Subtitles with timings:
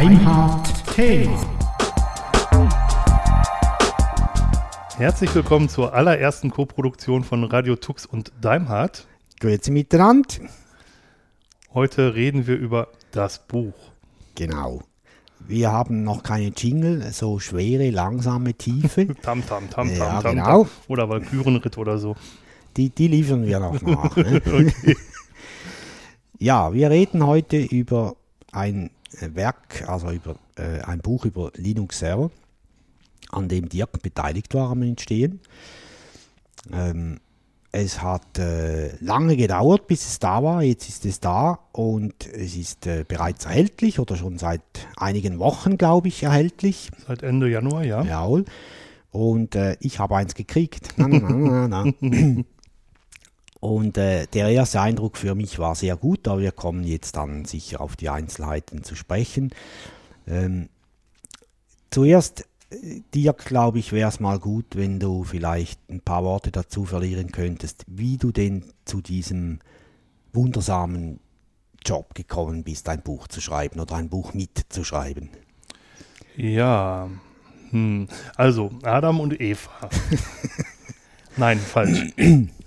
[0.00, 1.38] Deimhardt Thema.
[4.96, 9.06] Herzlich willkommen zur allerersten Koproduktion von Radio Tux und Daimhardt.
[9.40, 10.36] Grüezi miteinander.
[11.74, 13.74] Heute reden wir über das Buch.
[14.36, 14.80] Genau.
[15.38, 19.14] Wir haben noch keine Jingle, so schwere, langsame, tiefe.
[19.20, 20.62] Tam, tam, tam, tam, Ja, tam, genau.
[20.64, 20.68] tam.
[20.88, 22.16] Oder Valkyrenritt oder so.
[22.78, 24.16] Die, die liefern wir noch nach.
[24.16, 24.40] Ne?
[24.46, 24.96] Okay.
[26.38, 28.16] Ja, wir reden heute über
[28.50, 28.88] ein
[29.20, 32.30] Werk, also über äh, ein Buch über Linux Server,
[33.30, 35.40] an dem Dirk beteiligt war am Entstehen.
[36.72, 37.20] Ähm,
[37.72, 40.62] es hat äh, lange gedauert, bis es da war.
[40.62, 44.62] Jetzt ist es da und es ist äh, bereits erhältlich oder schon seit
[44.96, 46.90] einigen Wochen, glaube ich, erhältlich.
[47.06, 48.02] Seit Ende Januar, ja.
[48.02, 48.44] Jawohl.
[49.12, 50.94] Und äh, ich habe eins gekriegt.
[50.96, 52.42] Na, na, na, na, na.
[53.60, 57.44] Und äh, der erste Eindruck für mich war sehr gut, aber wir kommen jetzt dann
[57.44, 59.50] sicher auf die Einzelheiten zu sprechen.
[60.26, 60.70] Ähm,
[61.90, 66.50] zuerst, äh, dir glaube ich, wäre es mal gut, wenn du vielleicht ein paar Worte
[66.50, 69.60] dazu verlieren könntest, wie du denn zu diesem
[70.32, 71.20] wundersamen
[71.84, 75.28] Job gekommen bist, ein Buch zu schreiben oder ein Buch mitzuschreiben.
[76.36, 77.10] Ja.
[77.70, 78.08] Hm.
[78.36, 79.90] Also, Adam und Eva.
[81.36, 82.14] Nein, falsch.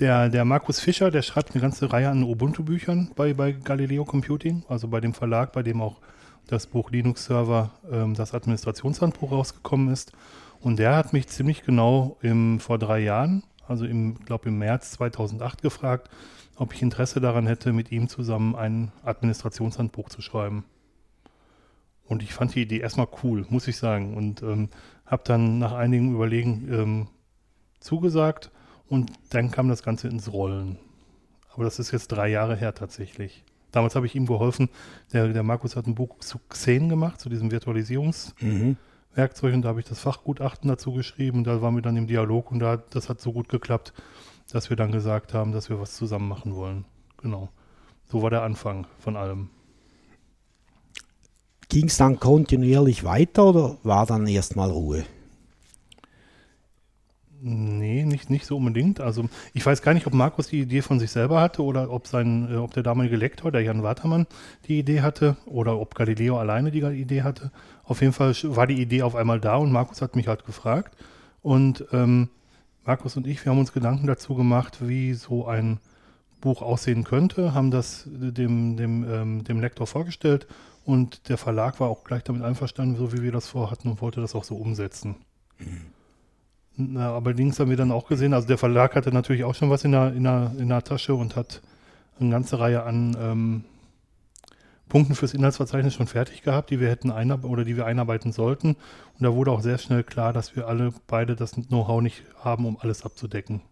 [0.00, 4.64] Der, der Markus Fischer, der schreibt eine ganze Reihe an Ubuntu-Büchern bei, bei Galileo Computing,
[4.68, 6.00] also bei dem Verlag, bei dem auch
[6.46, 10.12] das Buch Linux Server, ähm, das Administrationshandbuch rausgekommen ist.
[10.60, 14.92] Und der hat mich ziemlich genau im, vor drei Jahren, also im, glaube im März
[14.92, 16.08] 2008 gefragt,
[16.56, 20.64] ob ich Interesse daran hätte, mit ihm zusammen ein Administrationshandbuch zu schreiben.
[22.06, 24.16] Und ich fand die Idee erstmal cool, muss ich sagen.
[24.16, 24.68] Und ähm,
[25.06, 27.08] habe dann nach einigen Überlegen ähm,
[27.80, 28.50] zugesagt
[28.88, 30.78] und dann kam das Ganze ins Rollen.
[31.54, 33.44] Aber das ist jetzt drei Jahre her tatsächlich.
[33.72, 34.68] Damals habe ich ihm geholfen.
[35.12, 39.54] Der, der Markus hat ein Buch zu Xen gemacht, zu diesem Virtualisierungswerkzeug.
[39.54, 41.38] Und da habe ich das Fachgutachten dazu geschrieben.
[41.38, 43.92] Und da waren wir dann im Dialog und da, das hat so gut geklappt,
[44.50, 46.84] dass wir dann gesagt haben, dass wir was zusammen machen wollen.
[47.16, 47.48] Genau.
[48.04, 49.48] So war der Anfang von allem.
[51.70, 55.04] Ging es dann kontinuierlich weiter oder war dann erstmal Ruhe?
[57.44, 59.00] Nee, nicht, nicht so unbedingt.
[59.00, 62.06] Also ich weiß gar nicht, ob Markus die Idee von sich selber hatte oder ob
[62.06, 64.28] sein, äh, ob der damalige Lektor, der Jan Watermann,
[64.68, 67.50] die Idee hatte oder ob Galileo alleine die Idee hatte.
[67.82, 70.96] Auf jeden Fall war die Idee auf einmal da und Markus hat mich halt gefragt.
[71.42, 72.28] Und ähm,
[72.84, 75.80] Markus und ich, wir haben uns Gedanken dazu gemacht, wie so ein
[76.40, 80.46] Buch aussehen könnte, haben das dem, dem, ähm, dem Lektor vorgestellt
[80.84, 84.20] und der Verlag war auch gleich damit einverstanden, so wie wir das vorhatten und wollte
[84.20, 85.16] das auch so umsetzen.
[86.76, 89.84] Na, allerdings haben wir dann auch gesehen, also der Verlag hatte natürlich auch schon was
[89.84, 91.60] in der, in der, in der Tasche und hat
[92.18, 93.64] eine ganze Reihe an ähm,
[94.88, 98.68] Punkten fürs Inhaltsverzeichnis schon fertig gehabt, die wir hätten einarbeiten oder die wir einarbeiten sollten.
[98.68, 102.66] Und da wurde auch sehr schnell klar, dass wir alle beide das Know-how nicht haben,
[102.66, 103.62] um alles abzudecken.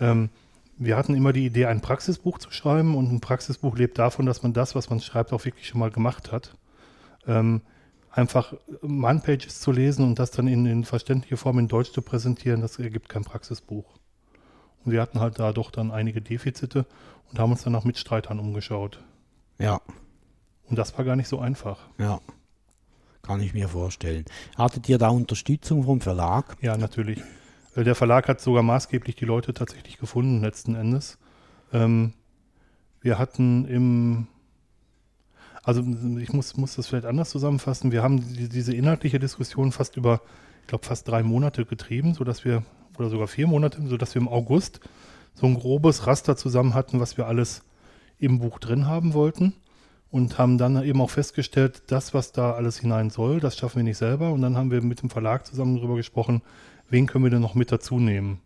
[0.00, 0.30] Ähm,
[0.76, 4.42] wir hatten immer die Idee, ein Praxisbuch zu schreiben und ein Praxisbuch lebt davon, dass
[4.42, 6.56] man das, was man schreibt, auch wirklich schon mal gemacht hat.
[7.26, 7.60] Ähm,
[8.14, 12.60] einfach Man-Pages zu lesen und das dann in, in verständliche Form in Deutsch zu präsentieren,
[12.60, 13.84] das ergibt kein Praxisbuch.
[14.84, 16.86] Und wir hatten halt da doch dann einige Defizite
[17.30, 19.02] und haben uns dann nach Mitstreitern umgeschaut.
[19.58, 19.80] Ja,
[20.68, 21.78] Und das war gar nicht so einfach.
[21.98, 22.20] ja.
[23.22, 24.26] Kann ich mir vorstellen.
[24.58, 26.58] Hattet ihr da Unterstützung vom Verlag?
[26.60, 27.22] Ja, natürlich.
[27.74, 31.16] Der Verlag hat sogar maßgeblich die Leute tatsächlich gefunden, letzten Endes.
[31.72, 32.12] Ähm,
[33.00, 34.26] wir hatten im,
[35.64, 35.82] also
[36.18, 37.90] ich muss, muss das vielleicht anders zusammenfassen.
[37.90, 40.20] Wir haben die, diese inhaltliche Diskussion fast über,
[40.60, 42.62] ich glaube, fast drei Monate getrieben, sodass wir,
[42.98, 44.80] oder sogar vier Monate, sodass wir im August
[45.34, 47.62] so ein grobes Raster zusammen hatten, was wir alles
[48.18, 49.54] im Buch drin haben wollten.
[50.10, 53.82] Und haben dann eben auch festgestellt, das, was da alles hinein soll, das schaffen wir
[53.82, 54.30] nicht selber.
[54.30, 56.42] Und dann haben wir mit dem Verlag zusammen darüber gesprochen,
[56.88, 58.40] wen können wir denn noch mit dazu nehmen.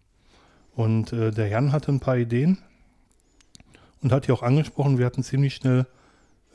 [0.75, 2.57] Und äh, der Jan hatte ein paar Ideen
[4.01, 4.97] und hat die auch angesprochen.
[4.97, 5.87] Wir hatten ziemlich schnell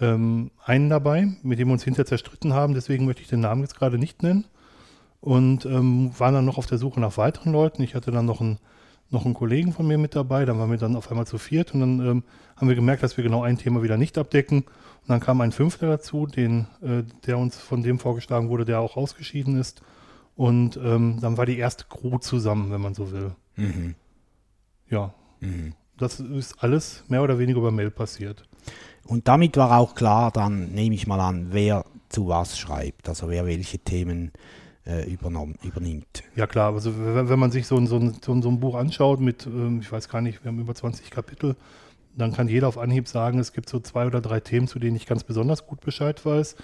[0.03, 2.73] ähm, einen dabei, mit dem wir uns hinterher zerstritten haben.
[2.73, 4.45] Deswegen möchte ich den Namen jetzt gerade nicht nennen.
[5.21, 7.81] Und ähm, waren dann noch auf der Suche nach weiteren Leuten.
[7.81, 8.59] Ich hatte dann noch einen,
[9.09, 10.43] noch einen Kollegen von mir mit dabei.
[10.45, 11.73] Dann waren wir dann auf einmal zu viert.
[11.73, 12.23] Und dann ähm,
[12.57, 14.59] haben wir gemerkt, dass wir genau ein Thema wieder nicht abdecken.
[14.59, 18.79] Und dann kam ein Fünfter dazu, den, äh, der uns von dem vorgeschlagen wurde, der
[18.79, 19.81] auch ausgeschieden ist.
[20.35, 23.31] Und ähm, dann war die erste Crew zusammen, wenn man so will.
[23.55, 23.95] Mhm.
[24.89, 25.13] Ja,
[25.43, 25.73] Mhm.
[25.97, 28.47] das ist alles mehr oder weniger über Mail passiert.
[29.05, 33.29] Und damit war auch klar, dann nehme ich mal an, wer zu was schreibt, also
[33.29, 34.31] wer welche Themen
[34.85, 36.23] äh, übernimmt.
[36.35, 38.75] Ja klar, also wenn, man sich so ein, so, ein, so, ein, so ein Buch
[38.75, 41.55] anschaut mit, ähm, ich weiß gar nicht, wir haben über 20 Kapitel,
[42.15, 44.95] dann kann jeder auf Anhieb sagen, es gibt so zwei oder drei Themen, zu denen
[44.95, 46.55] ich ganz besonders gut Bescheid weiß.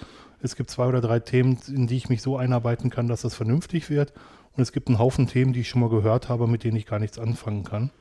[0.42, 3.36] Es gibt zwei oder drei Themen, in die ich mich so einarbeiten kann, dass das
[3.36, 4.14] vernünftig wird.
[4.56, 6.86] Und es gibt einen Haufen Themen, die ich schon mal gehört habe, mit denen ich
[6.86, 7.92] gar nichts anfangen kann.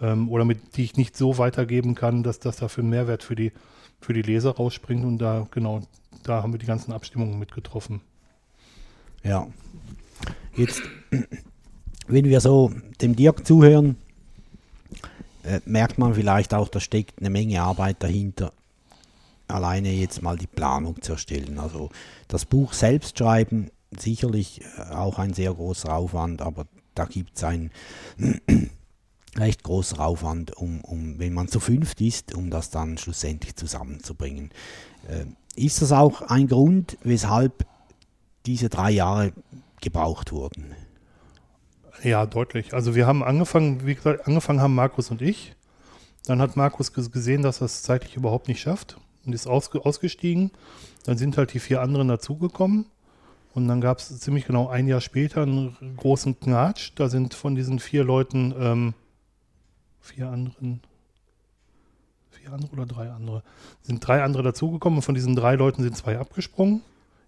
[0.00, 3.36] Ähm, oder mit die ich nicht so weitergeben kann, dass das dafür einen Mehrwert für
[3.36, 3.52] die,
[4.00, 5.04] für die Leser rausspringt.
[5.04, 5.82] Und da, genau,
[6.22, 8.00] da haben wir die ganzen Abstimmungen mitgetroffen.
[9.22, 9.46] Ja.
[10.56, 10.82] Jetzt,
[12.06, 13.96] wenn wir so dem Dirk zuhören,
[15.44, 18.52] äh, merkt man vielleicht auch, da steckt eine Menge Arbeit dahinter,
[19.48, 21.58] alleine jetzt mal die Planung zu erstellen.
[21.58, 21.90] Also
[22.28, 27.44] das Buch selbst schreiben, sicherlich äh, auch ein sehr großer Aufwand, aber da gibt es
[27.44, 27.70] einen
[29.36, 34.50] recht großer Aufwand, um, um, wenn man zu fünft ist, um das dann schlussendlich zusammenzubringen.
[35.08, 35.24] Äh,
[35.54, 37.66] ist das auch ein Grund, weshalb
[38.46, 39.32] diese drei Jahre
[39.80, 40.74] gebraucht wurden?
[42.02, 42.74] Ja, deutlich.
[42.74, 45.54] Also wir haben angefangen, wie gesagt, angefangen haben Markus und ich.
[46.26, 50.50] Dann hat Markus gesehen, dass er es zeitlich überhaupt nicht schafft und ist ausge ausgestiegen.
[51.04, 52.86] Dann sind halt die vier anderen dazugekommen.
[53.54, 56.92] Und dann gab es ziemlich genau ein Jahr später einen großen Knatsch.
[56.94, 58.94] Da sind von diesen vier Leuten ähm,
[60.02, 60.82] vier anderen,
[62.30, 63.42] vier andere oder drei andere,
[63.80, 64.98] sind drei andere dazugekommen.
[64.98, 66.82] Und von diesen drei Leuten sind zwei abgesprungen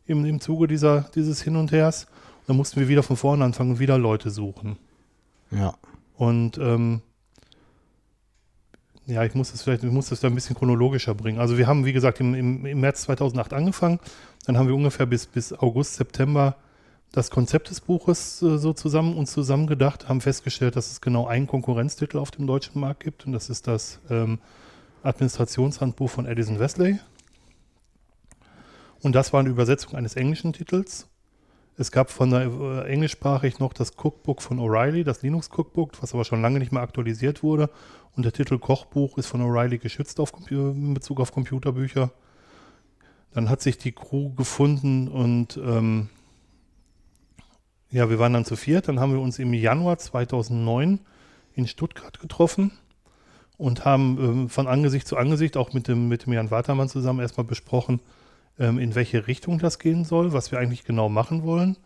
[0.06, 2.04] im, im Zuge dieser, dieses Hin und Hers.
[2.40, 4.76] Und dann mussten wir wieder von vorne anfangen und wieder Leute suchen.
[5.50, 5.74] Ja.
[6.16, 7.00] Und ähm,
[9.06, 11.38] ja, ich muss das vielleicht, ich muss das da ein bisschen chronologischer bringen.
[11.38, 14.00] Also wir haben, wie gesagt, im, im, im März 2008 angefangen.
[14.46, 16.56] Dann haben wir ungefähr bis, bis August, September
[17.14, 21.28] das Konzept des Buches äh, so zusammen uns zusammen gedacht, haben festgestellt, dass es genau
[21.28, 24.40] einen Konkurrenztitel auf dem deutschen Markt gibt und das ist das ähm,
[25.04, 26.98] Administrationshandbuch von Edison Wesley.
[29.00, 31.06] Und das war eine Übersetzung eines englischen Titels.
[31.76, 36.14] Es gab von der äh, englischsprachig noch das Cookbook von O'Reilly, das Linux Cookbook, was
[36.14, 37.70] aber schon lange nicht mehr aktualisiert wurde.
[38.16, 42.10] Und der Titel Kochbuch ist von O'Reilly geschützt auf in Bezug auf Computerbücher.
[43.32, 46.08] Dann hat sich die Crew gefunden und ähm,
[47.94, 48.88] ja, wir waren dann zu viert.
[48.88, 50.98] Dann haben wir uns im Januar 2009
[51.54, 52.72] in Stuttgart getroffen
[53.56, 57.20] und haben ähm, von Angesicht zu Angesicht auch mit dem, mit dem Jan Watermann zusammen
[57.20, 58.00] erstmal besprochen,
[58.58, 61.76] ähm, in welche Richtung das gehen soll, was wir eigentlich genau machen wollen.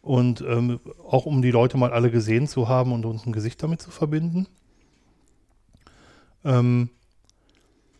[0.00, 3.62] Und ähm, auch um die Leute mal alle gesehen zu haben und uns ein Gesicht
[3.62, 4.46] damit zu verbinden.
[6.46, 6.88] Ähm,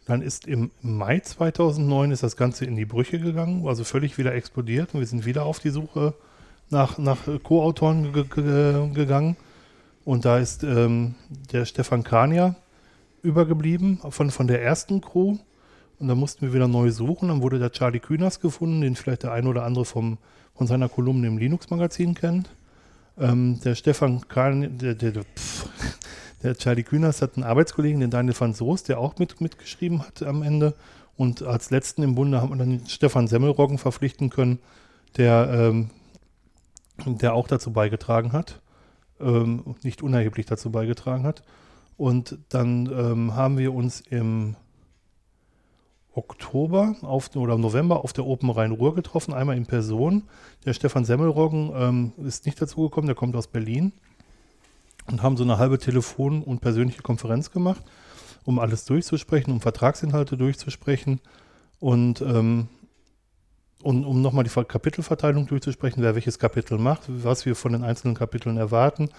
[0.07, 4.35] dann ist im Mai 2009 ist das Ganze in die Brüche gegangen, also völlig wieder
[4.35, 6.15] explodiert und wir sind wieder auf die Suche
[6.73, 9.37] nach, nach Co-Autoren gegangen.
[10.05, 11.15] Und da ist ähm,
[11.53, 12.57] der Stefan Kania
[13.23, 15.37] übergeblieben von, von der ersten Crew.
[16.01, 17.29] Und da mussten wir wieder neu suchen.
[17.29, 20.19] Dann wurde der Charlie Kühners gefunden, den vielleicht der ein oder andere vom,
[20.57, 22.51] von seiner Kolumne im Linux-Magazin kennt.
[23.19, 25.69] Ähm, der Stefan Kahn, der, der, pff,
[26.43, 30.23] der, Charlie Kühners hat einen Arbeitskollegen, den Daniel van Soest, der auch mit, mitgeschrieben hat
[30.23, 30.75] am Ende.
[31.17, 34.59] Und als letzten im Bunde haben wir dann Stefan Semmelroggen verpflichten können,
[35.19, 35.91] der, ähm,
[37.07, 38.61] der auch dazu beigetragen hat,
[39.21, 41.43] ähm, nicht unerheblich dazu beigetragen hat.
[41.97, 44.57] Und dann ähm, haben wir uns im
[46.15, 50.25] Oktober auf, oder November auf der Open Rhein-Ruhr getroffen, einmal in Person.
[50.65, 53.93] Der Stefan Semmelroggen ähm, ist nicht dazu gekommen, der kommt aus Berlin
[55.07, 57.83] und haben so eine halbe Telefon- und persönliche Konferenz gemacht,
[58.45, 61.21] um alles durchzusprechen, um Vertragsinhalte durchzusprechen
[61.81, 62.69] und, ähm,
[63.83, 68.15] und um nochmal die Kapitelverteilung durchzusprechen, wer welches Kapitel macht, was wir von den einzelnen
[68.15, 69.11] Kapiteln erwarten,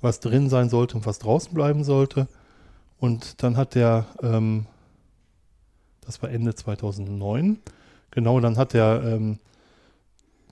[0.00, 2.28] was drin sein sollte und was draußen bleiben sollte.
[2.98, 4.66] Und dann hat der ähm,
[6.08, 7.58] das war Ende 2009.
[8.10, 9.38] Genau, dann hat der, ähm,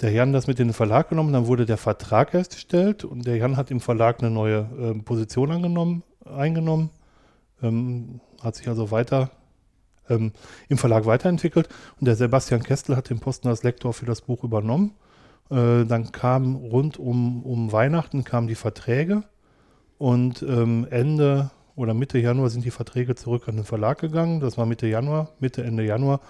[0.02, 3.38] der Jan das mit in den Verlag genommen, dann wurde der Vertrag erstellt und der
[3.38, 6.90] Jan hat im Verlag eine neue ähm, Position angenommen, eingenommen,
[7.62, 9.30] ähm, hat sich also weiter
[10.08, 10.32] ähm,
[10.68, 11.68] im Verlag weiterentwickelt
[12.00, 14.94] und der Sebastian Kestel hat den Posten als Lektor für das Buch übernommen.
[15.50, 19.22] Äh, dann kam rund um, um Weihnachten kamen die Verträge
[19.98, 24.40] und ähm, Ende oder Mitte Januar sind die Verträge zurück an den Verlag gegangen.
[24.40, 26.20] Das war Mitte Januar, Mitte, Ende Januar.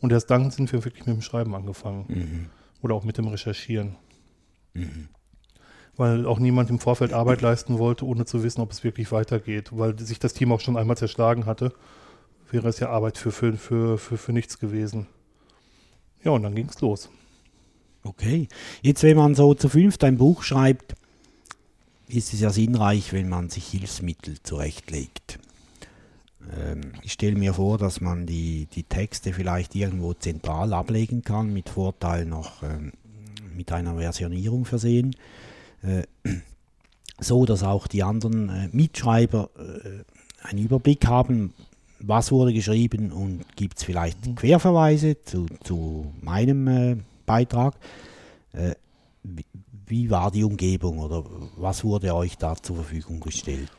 [0.00, 2.04] Und erst dann sind wir wirklich mit dem Schreiben angefangen.
[2.08, 2.46] Mhm.
[2.82, 3.96] Oder auch mit dem Recherchieren.
[4.74, 5.08] Mhm.
[5.96, 9.70] Weil auch niemand im Vorfeld Arbeit leisten wollte, ohne zu wissen, ob es wirklich weitergeht.
[9.72, 11.72] Weil sich das Team auch schon einmal zerschlagen hatte,
[12.52, 15.06] wäre es ja Arbeit für, für, für, für, für nichts gewesen.
[16.24, 17.10] Ja, und dann ging es los.
[18.02, 18.48] Okay.
[18.82, 20.94] Jetzt, wenn man so zu fünft ein Buch schreibt,
[22.08, 25.38] ist es ja sinnreich, wenn man sich Hilfsmittel zurechtlegt.
[26.56, 31.52] Ähm, ich stelle mir vor, dass man die, die Texte vielleicht irgendwo zentral ablegen kann,
[31.52, 32.92] mit Vorteil noch ähm,
[33.54, 35.14] mit einer Versionierung versehen,
[35.82, 36.04] äh,
[37.20, 41.52] so dass auch die anderen äh, Mitschreiber äh, einen Überblick haben,
[42.00, 47.74] was wurde geschrieben und gibt es vielleicht Querverweise zu, zu meinem äh, Beitrag?
[48.52, 48.74] Äh,
[49.22, 49.44] wie,
[49.86, 51.24] wie war die Umgebung oder
[51.56, 53.70] was wurde euch da zur Verfügung gestellt?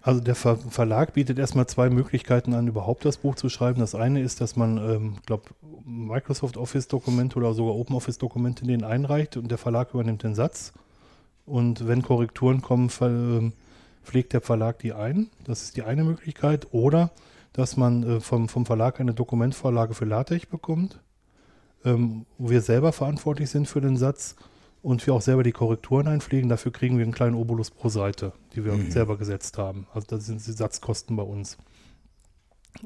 [0.00, 3.80] Also der Ver Verlag bietet erstmal zwei Möglichkeiten an, überhaupt das Buch zu schreiben.
[3.80, 5.44] Das eine ist, dass man, ähm, glaube
[5.84, 10.72] Microsoft Office-Dokumente oder sogar Open Office-Dokumente in den einreicht und der Verlag übernimmt den Satz.
[11.46, 13.50] Und wenn Korrekturen kommen, ver
[14.02, 15.30] pflegt der Verlag die ein.
[15.44, 16.68] Das ist die eine Möglichkeit.
[16.72, 17.10] Oder
[17.54, 21.00] dass man äh, vom, vom Verlag eine Dokumentvorlage für LaTeX bekommt,
[21.84, 24.36] ähm, wo wir selber verantwortlich sind für den Satz
[24.82, 26.50] und wir auch selber die Korrekturen einpflegen.
[26.50, 28.90] Dafür kriegen wir einen kleinen Obolus pro Seite, die wir mhm.
[28.90, 29.86] selber gesetzt haben.
[29.94, 31.56] Also das sind die Satzkosten bei uns.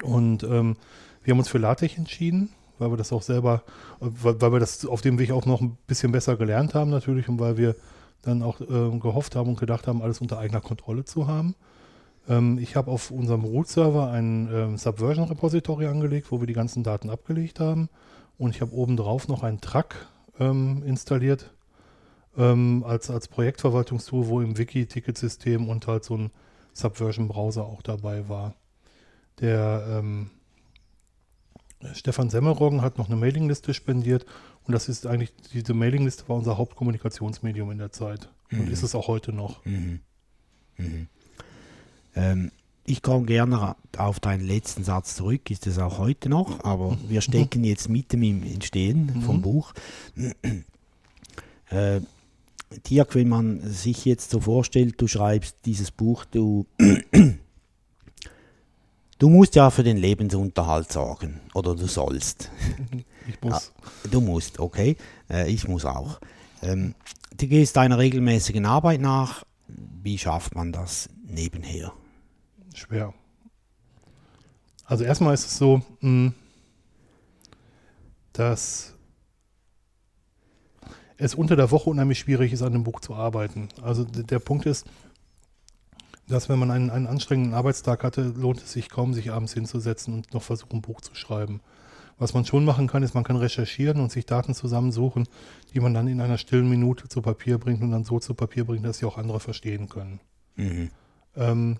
[0.02, 0.76] Und ähm,
[1.24, 3.62] wir haben uns für LaTeX entschieden, weil wir das auch selber,
[4.00, 7.28] weil, weil, wir das auf dem Weg auch noch ein bisschen besser gelernt haben natürlich
[7.28, 7.74] und weil wir
[8.22, 11.54] dann auch äh, gehofft haben und gedacht haben, alles unter eigener Kontrolle zu haben.
[12.28, 17.10] Ähm, ich habe auf unserem Root-Server ein ähm, Subversion-Repository angelegt, wo wir die ganzen Daten
[17.10, 17.88] abgelegt haben.
[18.36, 20.06] Und ich habe obendrauf noch ein Truck
[20.38, 21.52] ähm, installiert
[22.36, 26.30] ähm, als, als Projektverwaltungstool, wo im Wiki-Ticketsystem und halt so ein
[26.74, 28.54] Subversion-Browser auch dabei war.
[29.40, 30.30] Der ähm,
[31.94, 34.26] Stefan Semmelroggen hat noch eine Mailingliste spendiert
[34.64, 38.60] und das ist eigentlich, diese Mailingliste war unser Hauptkommunikationsmedium in der Zeit mhm.
[38.60, 39.64] und ist es auch heute noch.
[39.64, 40.00] Mhm.
[40.76, 41.08] Mhm.
[42.14, 42.50] Ähm,
[42.84, 47.20] ich komme gerne auf deinen letzten Satz zurück, ist es auch heute noch, aber wir
[47.20, 49.42] stecken jetzt mitten im Entstehen vom mhm.
[49.42, 49.74] Buch.
[51.70, 52.00] Äh,
[52.88, 56.66] Dirk, wenn man sich jetzt so vorstellt, du schreibst dieses Buch, du,
[59.18, 62.50] du musst ja für den Lebensunterhalt sorgen oder du sollst.
[63.28, 63.52] Ich muss.
[63.52, 64.96] Ah, du musst, okay.
[65.28, 66.20] Äh, ich muss auch.
[66.62, 66.94] Ähm,
[67.36, 69.44] du gehst deiner regelmäßigen Arbeit nach.
[70.02, 71.92] Wie schafft man das nebenher?
[72.74, 73.14] Schwer.
[74.84, 76.32] Also erstmal ist es so, hm,
[78.32, 78.94] dass
[81.18, 83.68] es unter der Woche unheimlich schwierig ist, an dem Buch zu arbeiten.
[83.82, 84.86] Also der Punkt ist,
[86.28, 90.14] dass wenn man einen, einen anstrengenden Arbeitstag hatte, lohnt es sich kaum, sich abends hinzusetzen
[90.14, 91.60] und noch versuchen, ein Buch zu schreiben.
[92.18, 95.28] Was man schon machen kann, ist, man kann recherchieren und sich Daten zusammensuchen,
[95.72, 98.64] die man dann in einer stillen Minute zu Papier bringt und dann so zu Papier
[98.64, 100.20] bringt, dass sie auch andere verstehen können.
[100.56, 100.90] Mhm.
[101.38, 101.78] Ähm,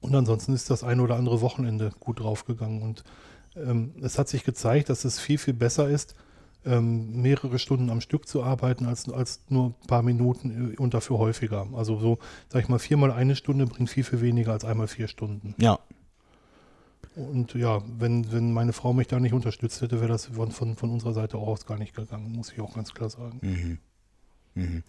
[0.00, 2.82] und ansonsten ist das ein oder andere Wochenende gut draufgegangen.
[2.82, 3.04] Und
[3.56, 6.14] ähm, es hat sich gezeigt, dass es viel, viel besser ist,
[6.64, 10.94] ähm, mehrere Stunden am Stück zu arbeiten, als, als nur ein paar Minuten äh, und
[10.94, 11.66] dafür häufiger.
[11.74, 15.08] Also so, sag ich mal, viermal eine Stunde bringt viel, viel weniger als einmal vier
[15.08, 15.54] Stunden.
[15.58, 15.78] Ja,
[17.18, 20.76] und ja, wenn, wenn meine Frau mich da nicht unterstützt hätte, wäre das von, von,
[20.76, 23.40] von unserer Seite auch aus gar nicht gegangen, muss ich auch ganz klar sagen.
[23.42, 23.78] Mhm.
[24.58, 24.82] Mhm.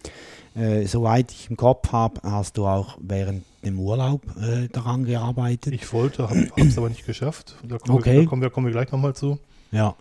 [0.60, 5.72] Äh, soweit ich im Kopf habe, hast du auch während dem Urlaub äh, daran gearbeitet.
[5.74, 7.56] Ich wollte, habe es aber nicht geschafft.
[7.62, 8.14] Da kommen, okay.
[8.14, 9.38] wir, da kommen, wir, kommen wir gleich nochmal zu.
[9.70, 9.94] Ja.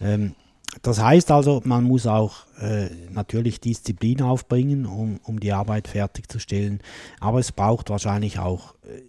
[0.00, 0.34] Ähm,
[0.82, 6.80] das heißt also, man muss auch äh, natürlich Disziplin aufbringen, um, um die Arbeit fertigzustellen.
[7.20, 9.02] Aber es braucht wahrscheinlich auch äh,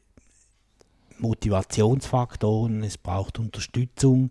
[1.20, 4.30] Motivationsfaktoren, es braucht Unterstützung,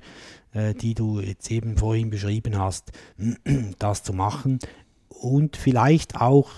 [0.52, 2.92] äh, die du jetzt eben vorhin beschrieben hast,
[3.78, 4.58] das zu machen.
[5.20, 6.50] Und vielleicht auch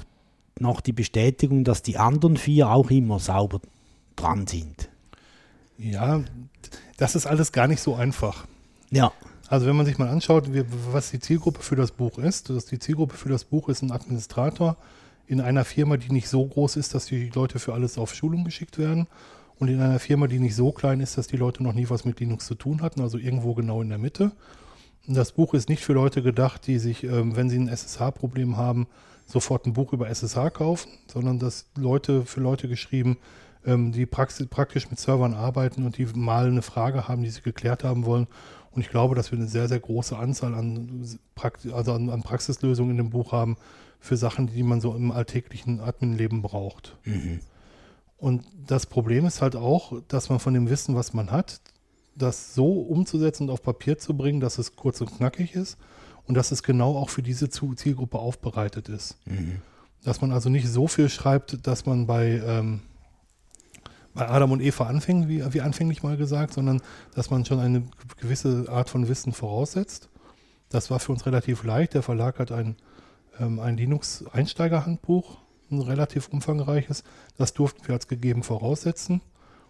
[0.58, 3.60] noch die Bestätigung, dass die anderen vier auch immer sauber
[4.16, 4.88] dran sind.
[5.78, 6.22] Ja,
[6.96, 8.46] das ist alles gar nicht so einfach.
[8.90, 9.12] Ja.
[9.48, 10.50] Also wenn man sich mal anschaut,
[10.92, 13.92] was die Zielgruppe für das Buch ist, dass die Zielgruppe für das Buch ist ein
[13.92, 14.76] Administrator
[15.26, 18.44] in einer Firma, die nicht so groß ist, dass die Leute für alles auf Schulung
[18.44, 19.06] geschickt werden
[19.58, 22.04] und in einer Firma, die nicht so klein ist, dass die Leute noch nie was
[22.04, 24.32] mit Linux zu tun hatten, also irgendwo genau in der Mitte.
[25.10, 28.86] Das Buch ist nicht für Leute gedacht, die sich, ähm, wenn sie ein SSH-Problem haben,
[29.24, 33.16] sofort ein Buch über SSH kaufen, sondern das Leute für Leute geschrieben,
[33.64, 37.84] ähm, die praktisch mit Servern arbeiten und die mal eine Frage haben, die sie geklärt
[37.84, 38.26] haben wollen.
[38.70, 42.22] Und ich glaube, dass wir eine sehr, sehr große Anzahl an, Praxis, also an, an
[42.22, 43.56] Praxislösungen in dem Buch haben
[44.00, 46.98] für Sachen, die man so im alltäglichen Admin-Leben braucht.
[47.04, 47.40] Mhm.
[48.18, 51.60] Und das Problem ist halt auch, dass man von dem Wissen, was man hat,
[52.18, 55.78] das so umzusetzen und auf Papier zu bringen, dass es kurz und knackig ist
[56.26, 59.16] und dass es genau auch für diese Zielgruppe aufbereitet ist.
[59.26, 59.62] Mhm.
[60.04, 62.80] Dass man also nicht so viel schreibt, dass man bei, ähm,
[64.14, 66.82] bei Adam und Eva anfängt, wie, wie anfänglich mal gesagt, sondern
[67.14, 67.82] dass man schon eine
[68.20, 70.08] gewisse Art von Wissen voraussetzt.
[70.68, 71.94] Das war für uns relativ leicht.
[71.94, 72.76] Der Verlag hat ein,
[73.40, 75.38] ähm, ein Linux-Einsteigerhandbuch
[75.70, 77.04] ein relativ umfangreiches.
[77.36, 79.20] Das durften wir als gegeben voraussetzen.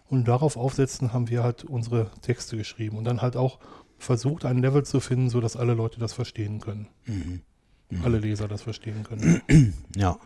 [0.09, 3.59] Und darauf aufsetzen haben wir halt unsere Texte geschrieben und dann halt auch
[3.99, 6.87] versucht, ein Level zu finden, sodass alle Leute das verstehen können.
[7.05, 7.41] Mhm.
[7.89, 8.03] Mhm.
[8.03, 9.41] Alle Leser das verstehen können.
[9.95, 10.17] Ja.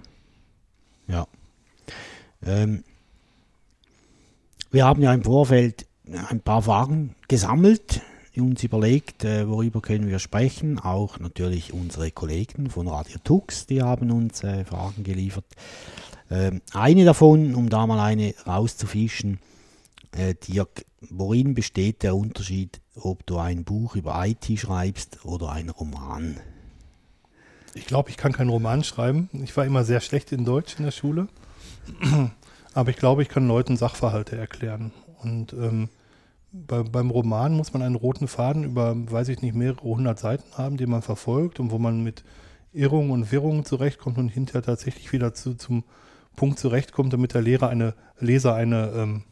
[1.08, 1.28] Ja.
[2.46, 2.84] Ähm,
[4.72, 5.86] Wir haben ja im Vorfeld
[6.30, 8.02] ein paar Fragen gesammelt,
[8.36, 10.80] uns überlegt, äh, worüber können wir sprechen.
[10.80, 15.46] Auch natürlich unsere Kollegen von Radio Tux, die haben uns äh, Fragen geliefert.
[16.32, 19.40] Ähm, eine davon, um da mal eine rauszufischen,
[20.16, 25.70] äh, Dirk, worin besteht der Unterschied, ob du ein Buch über IT schreibst oder ein
[25.70, 26.40] Roman?
[27.76, 29.30] Ich glaube, ich kann keinen Roman schreiben.
[29.44, 31.28] Ich war immer sehr schlecht in Deutsch in der Schule.
[32.74, 34.92] Aber ich glaube, ich kann Leuten Sachverhalte erklären.
[35.22, 35.90] Und ähm,
[36.52, 40.58] bei, beim Roman muss man einen roten Faden über, weiß ich nicht, mehrere hundert Seiten
[40.58, 42.24] haben, den man verfolgt und wo man mit
[42.74, 45.84] Irrungen und Wirrungen zurechtkommt und hinterher tatsächlich wieder zu, zum
[46.36, 49.24] Punkt zurechtkommt, damit der Lehrer eine, Leser eine, ähm,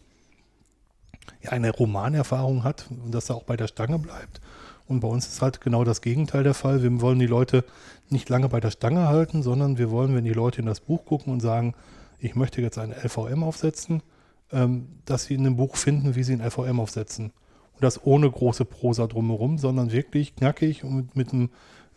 [1.47, 4.41] eine Romanerfahrung hat und dass er auch bei der Stange bleibt.
[4.87, 6.83] Und bei uns ist halt genau das Gegenteil der Fall.
[6.83, 7.63] Wir wollen die Leute
[8.09, 11.05] nicht lange bei der Stange halten, sondern wir wollen, wenn die Leute in das Buch
[11.05, 11.73] gucken und sagen,
[12.19, 14.03] ich möchte jetzt eine LVM aufsetzen,
[14.51, 17.31] ähm, dass sie in dem Buch finden, wie sie ein LVM aufsetzen.
[17.73, 21.49] Und das ohne große Prosa drumherum, sondern wirklich knackig und mit, einem,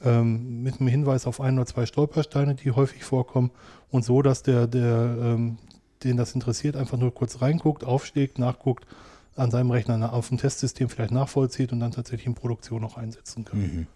[0.03, 3.51] ähm, mit einem Hinweis auf ein oder zwei Stolpersteine, die häufig vorkommen.
[3.91, 5.59] Und so, dass der, der ähm,
[6.05, 8.87] den das interessiert, einfach nur kurz reinguckt, aufschlägt, nachguckt,
[9.37, 13.45] an seinem Rechner auf dem Testsystem vielleicht nachvollzieht und dann tatsächlich in Produktion noch einsetzen
[13.45, 13.61] kann.
[13.61, 13.87] Mhm.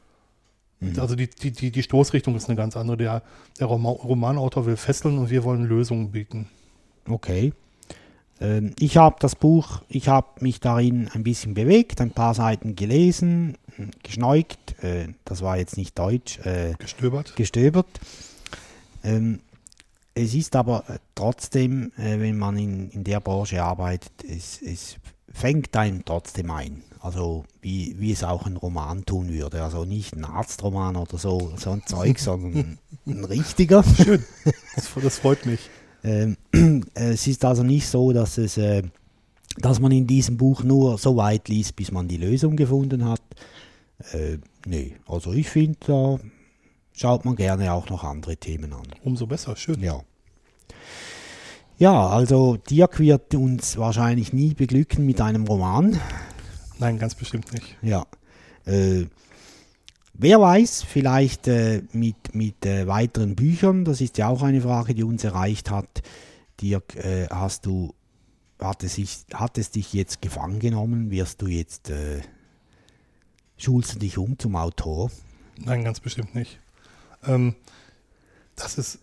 [0.81, 1.01] Mhm.
[1.01, 2.97] Also die, die, die, die Stoßrichtung ist eine ganz andere.
[2.97, 3.23] Der,
[3.59, 6.49] der Romanautor will fesseln und wir wollen Lösungen bieten.
[7.09, 7.53] Okay.
[8.41, 12.77] Ähm, ich habe das Buch, ich habe mich darin ein bisschen bewegt, ein paar Seiten
[12.77, 13.57] gelesen,
[14.03, 16.39] geschneugt, äh, das war jetzt nicht deutsch.
[16.41, 17.35] Äh, gestöbert.
[17.37, 17.87] Gestöbert.
[19.03, 19.41] Ähm,
[20.15, 24.97] es ist aber äh, trotzdem, wenn man in, in der Branche arbeitet, es, es
[25.39, 26.83] fängt einem trotzdem ein.
[27.01, 29.63] Also wie, wie es auch ein Roman tun würde.
[29.63, 33.83] Also nicht ein Arztroman oder so, so ein Zeug, sondern ein richtiger.
[33.83, 34.25] Schön.
[34.75, 35.71] Das, das freut mich.
[36.05, 36.37] Ähm,
[36.95, 38.83] es ist also nicht so, dass es äh,
[39.61, 43.23] dass man in diesem Buch nur so weit liest, bis man die Lösung gefunden hat.
[44.13, 46.19] Äh, nee, also ich finde, da
[46.93, 48.87] schaut man gerne auch noch andere Themen an.
[49.03, 49.81] Umso besser, schön.
[49.83, 50.03] Ja.
[51.79, 56.01] Ja, also Dirk wird uns wahrscheinlich nie beglücken mit einem Roman.
[56.81, 57.77] Nein, ganz bestimmt nicht.
[57.83, 58.05] Ja.
[58.65, 59.07] Äh,
[60.13, 64.93] wer weiß, vielleicht äh, mit, mit äh, weiteren Büchern, das ist ja auch eine Frage,
[64.93, 66.03] die uns erreicht hat.
[66.61, 67.95] Dirk, äh, hast du,
[68.59, 71.13] hat es, sich, hat es dich jetzt gefangen genommen?
[71.13, 72.23] Wirst du jetzt, äh,
[73.57, 75.13] schulst du dich um zum Autor?
[75.57, 76.59] Nein, ganz bestimmt nicht.
[77.25, 77.55] Ähm,
[78.57, 78.99] das ist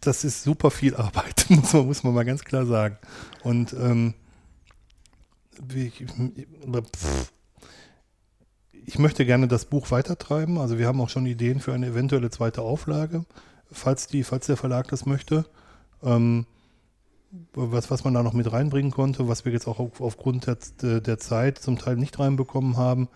[0.00, 2.96] das ist super viel Arbeit, muss man, muss man mal ganz klar sagen.
[3.42, 4.14] Und ähm,
[5.74, 6.04] ich,
[8.86, 10.58] ich, möchte gerne das Buch weitertreiben.
[10.58, 13.24] Also wir haben auch schon Ideen für eine eventuelle zweite Auflage,
[13.70, 15.44] falls, die, falls der Verlag das möchte.
[16.02, 16.46] Ähm,
[17.52, 21.00] was, was man da noch mit reinbringen konnte, was wir jetzt auch auf, aufgrund der,
[21.00, 23.08] der Zeit zum Teil nicht reinbekommen haben.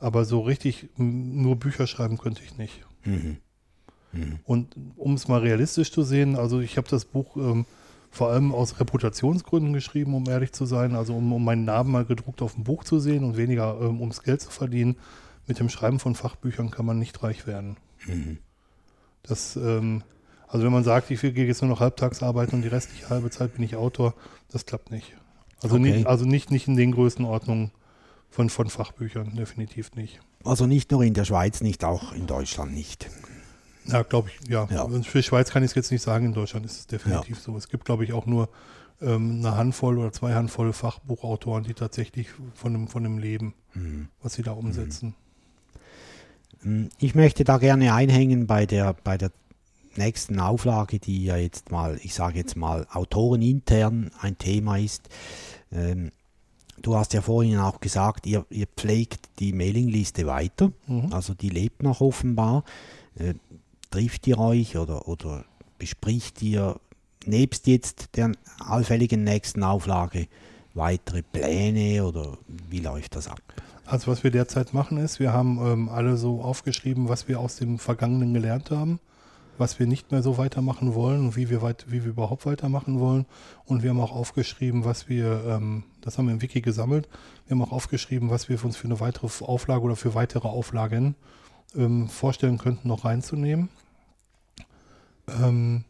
[0.00, 2.84] Aber so richtig nur Bücher schreiben könnte ich nicht.
[3.04, 3.38] Mhm.
[4.14, 4.38] Mhm.
[4.44, 7.66] Und um es mal realistisch zu sehen, also ich habe das Buch ähm,
[8.10, 12.04] vor allem aus Reputationsgründen geschrieben, um ehrlich zu sein, also um, um meinen Namen mal
[12.04, 14.96] gedruckt auf dem Buch zu sehen und weniger ähm, ums Geld zu verdienen.
[15.46, 17.76] Mit dem Schreiben von Fachbüchern kann man nicht reich werden.
[18.06, 18.38] Mhm.
[19.22, 20.02] Das, ähm,
[20.46, 23.30] also wenn man sagt, ich gehe jetzt nur noch halbtags arbeiten und die restliche halbe
[23.30, 24.14] Zeit bin ich Autor,
[24.50, 25.12] das klappt nicht.
[25.62, 25.90] Also, okay.
[25.90, 27.72] nicht, also nicht, nicht in den Größenordnungen
[28.30, 30.20] von, von Fachbüchern, definitiv nicht.
[30.44, 33.08] Also nicht nur in der Schweiz, nicht auch in Deutschland nicht.
[33.86, 34.66] Ja, glaube ich, ja.
[34.70, 34.88] ja.
[35.02, 37.42] Für Schweiz kann ich es jetzt nicht sagen, in Deutschland ist es definitiv ja.
[37.42, 37.56] so.
[37.56, 38.48] Es gibt, glaube ich, auch nur
[39.02, 44.08] ähm, eine Handvoll oder zwei Handvoll Fachbuchautoren, die tatsächlich von dem, von dem leben, mhm.
[44.22, 45.14] was sie da umsetzen.
[46.62, 46.88] Mhm.
[46.98, 49.30] Ich möchte da gerne einhängen bei der, bei der
[49.96, 55.08] nächsten Auflage, die ja jetzt mal, ich sage jetzt mal, autorenintern ein Thema ist.
[55.70, 56.10] Ähm,
[56.80, 61.12] du hast ja vorhin auch gesagt, ihr, ihr pflegt die Mailingliste weiter, mhm.
[61.12, 62.64] also die lebt noch offenbar.
[63.16, 63.34] Äh,
[63.94, 65.44] trifft ihr euch oder, oder
[65.78, 66.80] bespricht ihr
[67.26, 70.26] nebst jetzt der allfälligen nächsten Auflage
[70.74, 72.36] weitere Pläne oder
[72.68, 73.40] wie läuft das ab?
[73.86, 77.54] Also was wir derzeit machen ist, wir haben ähm, alle so aufgeschrieben, was wir aus
[77.54, 78.98] dem Vergangenen gelernt haben,
[79.58, 82.98] was wir nicht mehr so weitermachen wollen und wie wir, weit, wie wir überhaupt weitermachen
[82.98, 83.26] wollen.
[83.64, 87.08] Und wir haben auch aufgeschrieben, was wir, ähm, das haben wir im Wiki gesammelt,
[87.46, 90.48] wir haben auch aufgeschrieben, was wir für uns für eine weitere Auflage oder für weitere
[90.48, 91.14] Auflagen
[91.76, 93.68] ähm, vorstellen könnten, noch reinzunehmen.
[95.28, 95.84] Ähm,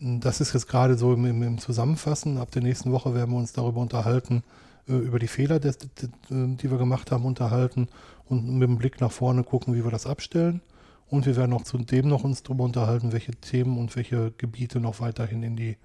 [0.00, 2.38] das ist jetzt gerade so im, im, Zusammenfassen.
[2.38, 4.42] Ab der nächsten Woche werden wir uns darüber unterhalten,
[4.88, 7.88] äh, über die Fehler, des, des, die wir gemacht haben, unterhalten
[8.26, 10.60] und mit dem Blick nach vorne gucken, wie wir das abstellen.
[11.06, 15.00] Und wir werden auch zudem noch uns darüber unterhalten, welche Themen und welche Gebiete noch
[15.00, 15.76] weiterhin in die,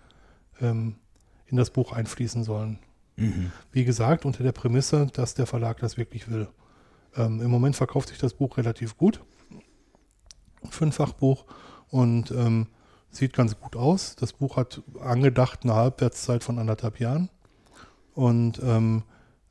[0.61, 0.95] ähm,
[1.47, 2.79] in das Buch einfließen sollen.
[3.17, 3.51] Mhm.
[3.71, 6.47] Wie gesagt, unter der Prämisse, dass der Verlag das wirklich will.
[7.15, 9.21] Ähm, Im Moment verkauft sich das Buch relativ gut
[10.69, 11.45] für ein Fachbuch
[11.91, 12.67] und ähm,
[13.11, 14.15] sieht ganz gut aus.
[14.15, 17.29] Das Buch hat angedacht eine Halbwertszeit von anderthalb Jahren
[18.15, 19.03] und ähm,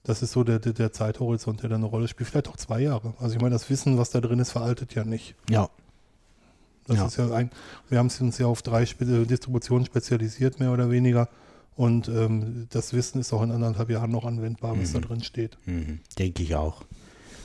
[0.05, 2.31] das ist so der, der, der Zeithorizont, der da eine Rolle spielt.
[2.31, 3.12] Vielleicht auch zwei Jahre.
[3.20, 5.35] Also ich meine, das Wissen, was da drin ist, veraltet ja nicht.
[5.51, 5.68] Ja.
[6.87, 7.07] Das Ja.
[7.07, 7.51] ist ja ein,
[7.90, 11.29] wir haben es uns ja auf drei Spe äh, Distributionen spezialisiert, mehr oder weniger.
[11.77, 15.59] Und ähm, das Wissen ist auch in anderthalb Jahren noch anwendbar, was da drin steht.
[15.66, 16.83] Mhm, denke ich auch.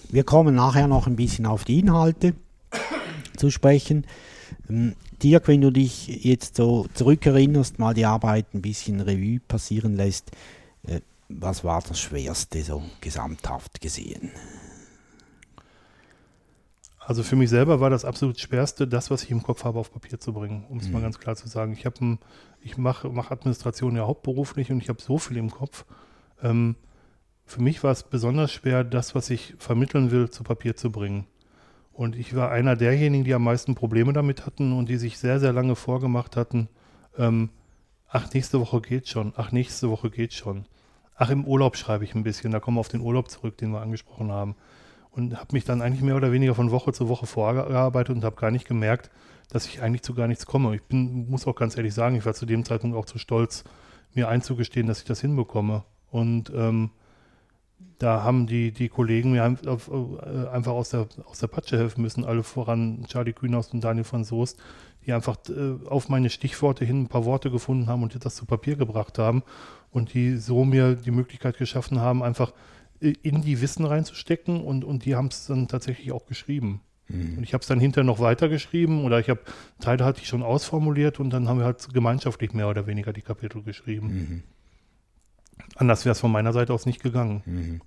[0.09, 2.33] Wir kommen nachher noch ein bisschen auf die Inhalte
[3.37, 4.05] zu sprechen.
[4.69, 9.95] Ähm, Dirk, wenn du dich jetzt so zurückerinnerst, mal die Arbeit ein bisschen Revue passieren
[9.95, 10.31] lässt,
[10.87, 14.31] äh, was war das Schwerste so gesamthaft gesehen?
[17.05, 19.91] Also für mich selber war das absolut Schwerste, das, was ich im Kopf habe, auf
[19.91, 21.73] Papier zu bringen, um es mal ganz klar zu sagen.
[21.73, 22.19] Ich, ein-
[22.61, 25.85] ich mache mach Administration ja hauptberuflich und ich habe so viel im Kopf.
[26.41, 26.75] Ähm,
[27.45, 31.25] für mich war es besonders schwer, das, was ich vermitteln will, zu Papier zu bringen.
[31.93, 35.39] Und ich war einer derjenigen, die am meisten Probleme damit hatten und die sich sehr,
[35.39, 36.67] sehr lange vorgemacht hatten,
[37.17, 37.49] ähm,
[38.09, 40.65] ach, nächste Woche geht schon, ach, nächste Woche geht schon.
[41.15, 43.71] Ach, im Urlaub schreibe ich ein bisschen, da kommen wir auf den Urlaub zurück, den
[43.71, 44.55] wir angesprochen haben
[45.15, 48.35] und habe mich dann eigentlich mehr oder weniger von Woche zu Woche vorgearbeitet und habe
[48.35, 49.11] gar nicht gemerkt,
[49.49, 50.75] dass ich eigentlich zu gar nichts komme.
[50.75, 53.63] Ich bin, muss auch ganz ehrlich sagen, ich war zu dem Zeitpunkt auch zu stolz,
[54.13, 55.83] mir einzugestehen, dass ich das hinbekomme.
[56.09, 56.89] Und ähm,
[57.99, 62.25] da haben die, die Kollegen mir äh, einfach aus der, aus der Patsche helfen müssen,
[62.25, 64.59] alle voran Charlie Kühnhaus und Daniel von Soest,
[65.05, 68.45] die einfach äh, auf meine Stichworte hin ein paar Worte gefunden haben und das zu
[68.45, 69.43] Papier gebracht haben
[69.91, 72.53] und die so mir die Möglichkeit geschaffen haben, einfach
[72.99, 76.81] äh, in die Wissen reinzustecken und, und die haben es dann tatsächlich auch geschrieben.
[77.37, 79.41] Und ich habe es dann hinterher noch weitergeschrieben oder ich habe,
[79.79, 83.21] Teile hatte ich schon ausformuliert und dann haben wir halt gemeinschaftlich mehr oder weniger die
[83.21, 84.43] Kapitel geschrieben.
[85.75, 87.81] Anders wäre es von meiner Seite aus nicht gegangen.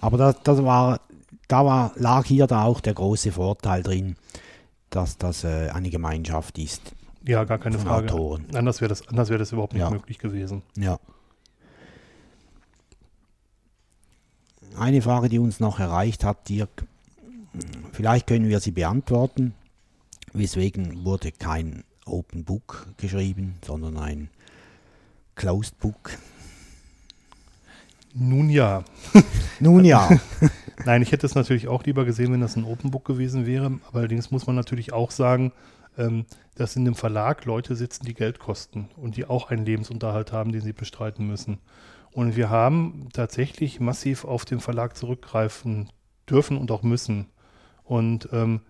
[0.00, 1.00] Aber das, das war,
[1.48, 4.16] da war, lag hier da auch der große Vorteil drin,
[4.90, 6.94] dass das äh, eine Gemeinschaft ist.
[7.24, 8.12] Ja, gar keine Von Frage.
[8.12, 8.46] Autoren.
[8.54, 9.90] Anders wäre das, anders wäre das überhaupt nicht Ja.
[9.90, 10.62] möglich gewesen.
[10.76, 10.98] Ja.
[14.76, 16.84] Eine Frage, die uns noch erreicht hat, Dirk,
[17.92, 19.54] vielleicht können wir sie beantworten.
[20.32, 24.30] Weswegen wurde kein Open Book geschrieben, sondern ein
[25.34, 26.10] Closed Book?
[28.18, 28.84] Nun ja.
[29.60, 30.08] Nun ja,
[30.84, 33.78] Nein, ich hätte es natürlich auch lieber gesehen, wenn das ein Open Book gewesen wäre.
[33.88, 35.52] Aber allerdings muss man natürlich auch sagen,
[35.96, 40.32] ähm, dass in dem Verlag Leute sitzen, die Geld kosten und die auch einen Lebensunterhalt
[40.32, 41.58] haben, den sie bestreiten müssen.
[42.12, 45.90] Und wir haben tatsächlich massiv auf den Verlag zurückgreifen
[46.28, 47.26] dürfen und auch müssen.
[47.84, 48.60] Und ähm,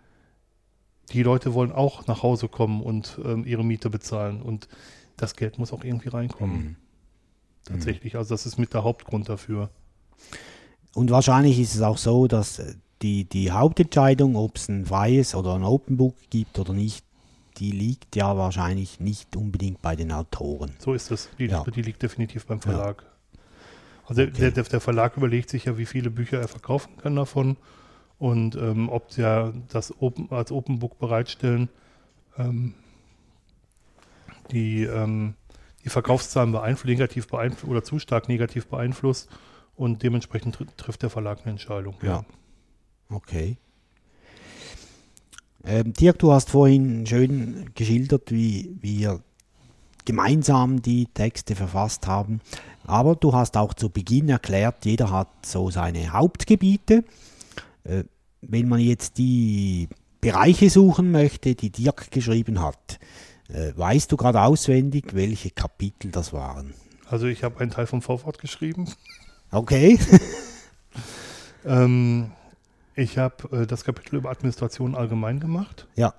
[1.13, 4.43] die Leute wollen auch nach Hause kommen und ähm, ihre Miete bezahlen.
[4.43, 4.69] Und
[5.17, 6.77] das Geld muss auch irgendwie reinkommen.
[7.69, 8.17] Tatsächlich.
[8.17, 9.71] Also das ist mit der Hauptgrund dafür.
[10.95, 15.35] Und wahrscheinlich ist es auch so, dass äh, die, die Hauptentscheidung, ob es ein freies
[15.35, 17.05] oder ein Open Book gibt oder nicht,
[17.59, 20.73] die liegt ja wahrscheinlich nicht unbedingt bei den Autoren.
[20.79, 21.29] So ist es.
[21.39, 21.65] Die, Ja.
[21.65, 23.05] die liegt definitiv beim Verlag.
[24.07, 24.51] Also Okay.
[24.51, 27.57] der, der, Verlag überlegt sich ja, wie viele Bücher er verkaufen kann davon
[28.19, 31.69] und ähm, ob der das Open, als Open Book bereitstellen,
[32.39, 32.75] ähm,
[34.51, 35.35] die, ähm,
[35.89, 39.29] die Verkaufszahlen beeinflusst, negativ beeinflusst oder zu stark negativ beeinflusst
[39.75, 41.95] und dementsprechend tr trifft der Verlag eine Entscheidung.
[42.03, 42.25] Ja.
[43.09, 43.57] Okay.
[45.65, 49.21] Ähm, Dirk, du hast vorhin schön geschildert, wie wir
[50.05, 52.41] gemeinsam die Texte verfasst haben.
[52.87, 57.05] Aber du hast auch zu Beginn erklärt, jeder hat so seine Hauptgebiete.
[57.85, 58.05] Äh,
[58.41, 59.89] wenn man jetzt die
[60.21, 62.99] Bereiche suchen möchte, die Dirk geschrieben hat,
[63.49, 66.75] weißt du gerade auswendig, welche Kapitel das waren?
[67.09, 68.89] Also ich habe einen Teil vom Vorwort geschrieben.
[69.51, 69.99] Okay.
[71.65, 72.31] Ähm,
[72.95, 75.87] ich habe äh, das Kapitel über Administration allgemein gemacht.
[75.97, 76.15] ja.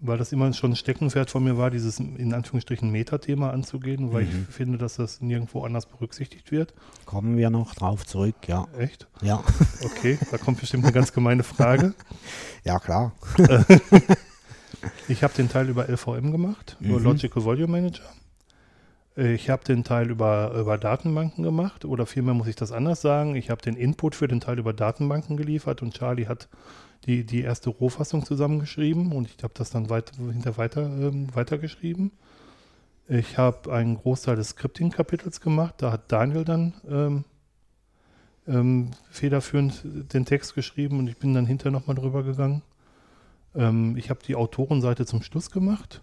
[0.00, 4.22] weil das immer schon ein Steckenpferd von mir war, dieses in Anführungsstrichen Metathema anzugehen, weil
[4.24, 6.74] ich finde, dass das nirgendwo anders berücksichtigt wird.
[7.06, 8.66] Kommen wir noch drauf zurück, ja.
[8.78, 9.06] Echt?
[9.22, 9.42] Ja,
[9.84, 11.94] Okay, da kommt bestimmt eine ganz gemeine Frage.
[12.64, 13.12] ja klar.
[15.08, 17.04] Ich habe den Teil über LVM gemacht, über Mhm.
[17.04, 18.04] Logical Volume Manager.
[19.16, 23.36] Ich habe den Teil über, über Datenbanken gemacht, oder vielmehr muss ich das anders sagen.
[23.36, 26.48] Ich habe den Input für den Teil über Datenbanken geliefert und Charlie hat
[27.06, 32.10] die, die erste Rohfassung zusammengeschrieben und ich habe das dann weit, hinter weiter, ähm, weitergeschrieben.
[33.06, 35.74] Ich habe einen Großteil des Scripting-Kapitels gemacht.
[35.78, 37.24] Da hat Daniel dann ähm,
[38.48, 42.62] ähm, federführend den Text geschrieben und ich bin dann hinterher nochmal drüber gegangen.
[43.54, 46.02] Ähm, ich habe die Autorenseite zum Schluss gemacht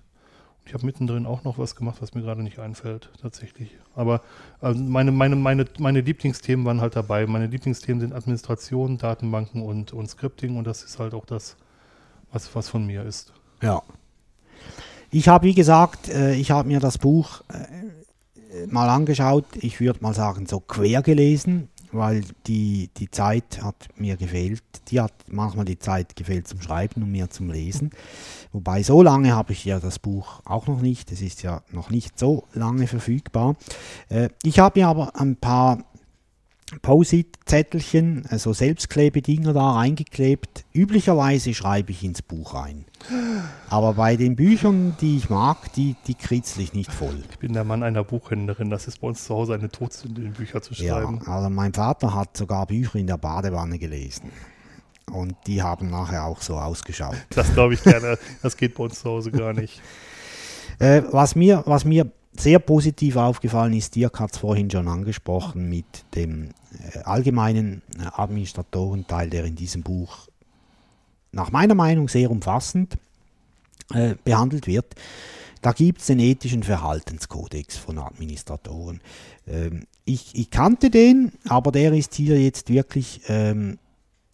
[0.65, 3.77] Ich habe mittendrin auch noch was gemacht, was mir gerade nicht einfällt, tatsächlich.
[3.95, 4.21] Aber
[4.59, 7.25] also meine, meine, meine, meine Lieblingsthemen waren halt dabei.
[7.27, 11.57] Meine Lieblingsthemen sind Administration, Datenbanken und, und Scripting und das ist halt auch das,
[12.31, 13.33] was, was von mir ist.
[13.61, 13.81] Ja.
[15.09, 19.45] Ich habe, wie gesagt, äh, ich habe mir das Buch äh, mal angeschaut.
[19.59, 24.63] Ich würde mal sagen, so quer gelesen weil die, die Zeit hat mir gefehlt.
[24.89, 27.91] Die hat manchmal die Zeit gefehlt zum Schreiben und mir zum Lesen.
[28.51, 31.12] Wobei so lange habe ich ja das Buch auch noch nicht.
[31.12, 33.56] Es ist ja noch nicht so lange verfügbar.
[34.10, 35.84] Äh, ich habe mir aber ein paar
[36.82, 40.65] Posit-Zettelchen, also Selbstklebedinger da reingeklebt.
[40.73, 42.86] Üblicherweise schreibe ich ins Buch ein.
[43.69, 47.17] Aber bei den Büchern, die ich mag, die, die kritzel ich nicht voll.
[47.31, 48.69] Ich bin der Mann einer Buchhändlerin.
[48.69, 51.21] Das ist bei uns zu Hause eine Todsünde, in Bücher zu schreiben.
[51.25, 54.31] Ja, also mein Vater hat sogar Bücher in der Badewanne gelesen.
[55.11, 57.17] Und die haben nachher auch so ausgeschaut.
[57.31, 58.17] Das glaube ich gerne.
[58.41, 59.81] Das geht bei uns zu Hause gar nicht.
[60.79, 65.69] äh, was, mir, was mir sehr positiv aufgefallen ist, Dirk hat es vorhin schon angesprochen,
[65.69, 65.85] mit
[66.15, 66.49] dem
[66.93, 70.27] äh, allgemeinen äh, Administratorenteil, der in diesem Buch
[71.32, 72.98] nach meiner Meinung sehr umfassend
[73.94, 74.96] äh, behandelt wird.
[75.62, 79.00] Da gibt es den ethischen Verhaltenskodex von Administratoren.
[79.48, 83.78] Ähm, ich, ich, kannte den, aber der ist hier jetzt wirklich, ähm,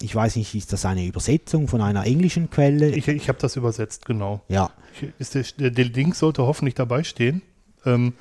[0.00, 2.88] ich weiß nicht, ist das eine Übersetzung von einer englischen Quelle?
[2.90, 4.40] Ich, ich habe das übersetzt, genau.
[4.48, 4.70] Ja.
[4.94, 7.42] Ich, ist der, der, Link sollte hoffentlich dabei stehen,
[7.84, 8.14] ähm,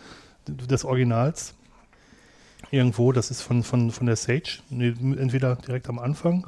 [0.48, 1.54] des Originals.
[2.72, 6.48] Irgendwo, das ist von, von, von der Sage, entweder direkt am Anfang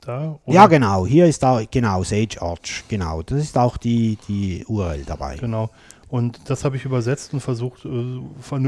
[0.00, 0.38] da?
[0.44, 0.54] Oder?
[0.54, 1.06] Ja, genau.
[1.06, 2.84] Hier ist da, genau, Sage Arch.
[2.88, 3.22] Genau.
[3.22, 5.36] Das ist auch die, die URL dabei.
[5.36, 5.70] Genau.
[6.08, 8.20] Und das habe ich übersetzt und versucht, äh,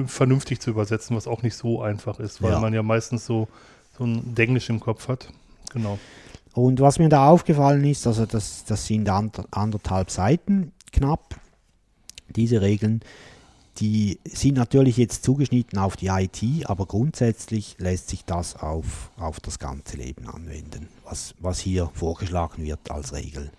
[0.06, 2.60] vernünftig zu übersetzen, was auch nicht so einfach ist, weil ja.
[2.60, 3.48] man ja meistens so,
[3.96, 5.28] so ein Englisch im Kopf hat.
[5.72, 5.98] Genau.
[6.52, 11.36] Und was mir da aufgefallen ist, also das, das sind anderthalb Seiten knapp,
[12.28, 13.00] diese Regeln.
[13.78, 19.40] Die sind natürlich jetzt zugeschnitten auf die IT, aber grundsätzlich lässt sich das auf, auf
[19.40, 23.50] das ganze Leben anwenden, was, was hier vorgeschlagen wird als Regel.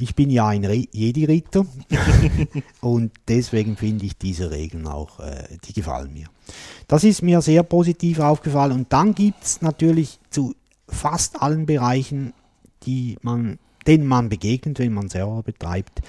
[0.00, 1.66] Ich bin ja ein Jedi-Ritter
[2.80, 6.28] und deswegen finde ich diese Regeln auch, äh, die gefallen mir.
[6.86, 10.54] Das ist mir sehr positiv aufgefallen und dann gibt es natürlich zu
[10.88, 12.32] fast allen Bereichen,
[12.84, 16.02] die man denen man begegnet, wenn man Server betreibt,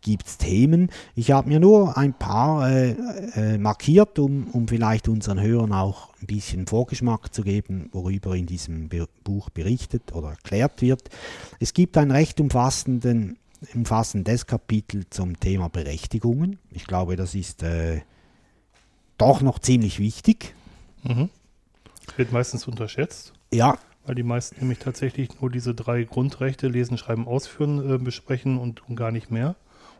[0.00, 0.90] gibt es Themen.
[1.16, 2.90] Ich habe mir nur ein paar äh,
[3.34, 8.46] äh, markiert, um, um vielleicht unseren Hörern auch ein bisschen Vorgeschmack zu geben, worüber in
[8.46, 11.08] diesem Be Buch berichtet oder erklärt wird.
[11.58, 13.38] Es gibt ein recht umfassenden,
[13.74, 16.58] umfassendes Kapitel zum Thema Berechtigungen.
[16.70, 18.02] Ich glaube, das ist äh,
[19.18, 20.54] doch noch ziemlich wichtig.
[21.02, 21.30] Mhm.
[22.16, 23.32] Wird meistens unterschätzt.
[23.50, 28.58] Ja, weil die meisten nämlich tatsächlich nur diese drei Grundrechte, Lesen, Schreiben, Ausführen, äh, besprechen
[28.58, 29.56] und, und, gar nicht mehr.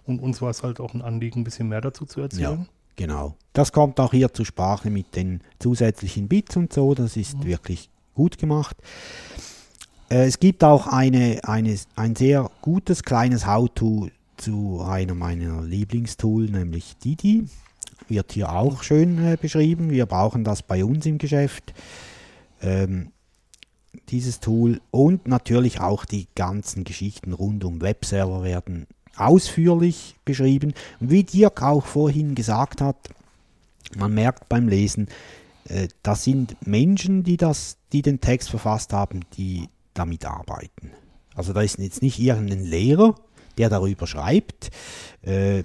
[0.07, 2.61] Und uns war es halt auch ein Anliegen, ein bisschen mehr dazu zu erzählen.
[2.61, 3.37] Ja, genau.
[3.53, 6.95] Das kommt auch hier zur Sprache mit den zusätzlichen Bits und so.
[6.95, 7.45] Das ist mhm.
[7.47, 8.77] wirklich gut gemacht.
[10.11, 16.51] Äh, es gibt auch eine, eine, ein sehr gutes kleines How-To zu einer meiner Lieblingstool,
[16.51, 17.45] nämlich Didi.
[18.09, 19.90] Wird hier auch schön äh, beschrieben.
[19.90, 21.73] Wir brauchen das bei uns im Geschäft.
[22.61, 23.12] Ähm,
[24.09, 30.75] dieses Tool und natürlich auch die ganzen Geschichten rund um Webserver werden ausführlich beschrieben.
[31.01, 32.97] Wie Dirk auch vorhin gesagt hat,
[33.97, 35.09] man merkt beim Lesen,
[35.69, 40.91] äh, das sind Menschen, die, das, die den Text verfasst haben, die damit arbeiten.
[41.35, 43.15] Also da ist jetzt nicht irgendein Lehrer,
[43.59, 44.71] der darüber schreibt.
[45.23, 45.65] Äh,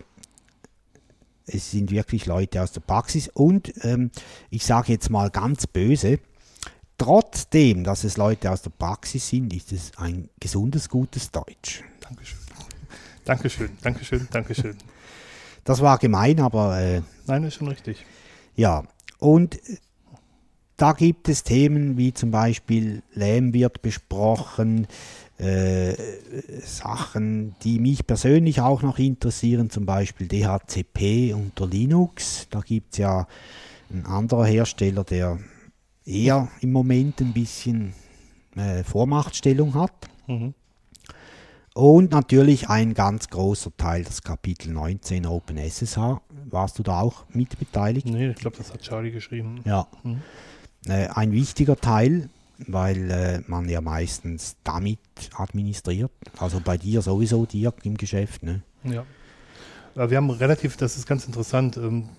[1.46, 4.12] es sind wirklich Leute aus der Praxis und ähm,
[4.52, 6.20] ich sage jetzt mal ganz böse,
[7.00, 11.82] Trotzdem, dass es Leute aus der Praxis sind, ist es ein gesundes, gutes Deutsch.
[12.02, 12.40] Dankeschön.
[13.24, 14.78] Dankeschön, Dankeschön, Dankeschön.
[15.66, 16.80] Das war gemein, aber.
[16.82, 18.04] Äh, Nein, ist schon richtig.
[18.56, 18.86] Ja,
[19.20, 19.60] und
[20.78, 24.88] da gibt es Themen wie zum Beispiel Lähm wird besprochen,
[25.38, 25.94] äh,
[26.64, 32.48] Sachen, die mich persönlich auch noch interessieren, zum Beispiel DHCP unter Linux.
[32.50, 33.28] Da gibt es ja
[33.92, 35.38] ein anderer Hersteller, der
[36.10, 37.94] eher im Moment ein bisschen
[38.56, 40.10] äh, Vormachtstellung hat.
[40.28, 40.54] Mhm.
[41.76, 45.98] Und natürlich ein ganz großer Teil, das Kapitel 19 OpenSSH.
[46.50, 48.08] Warst du da auch mit beteiligt?
[48.08, 49.62] Nee, ich glaube, das hat Charlie geschrieben.
[49.66, 49.88] Ja.
[50.04, 50.22] Mhm.
[50.88, 52.30] Äh, ein wichtiger Teil,
[52.68, 55.00] weil äh, man ja meistens damit
[55.36, 56.12] administriert.
[56.38, 58.44] Also bei dir sowieso, Dirk, im Geschäft.
[58.44, 58.62] Ne?
[58.84, 59.06] Ja.
[59.96, 62.10] Wir haben relativ, das ist ganz interessant, ähm,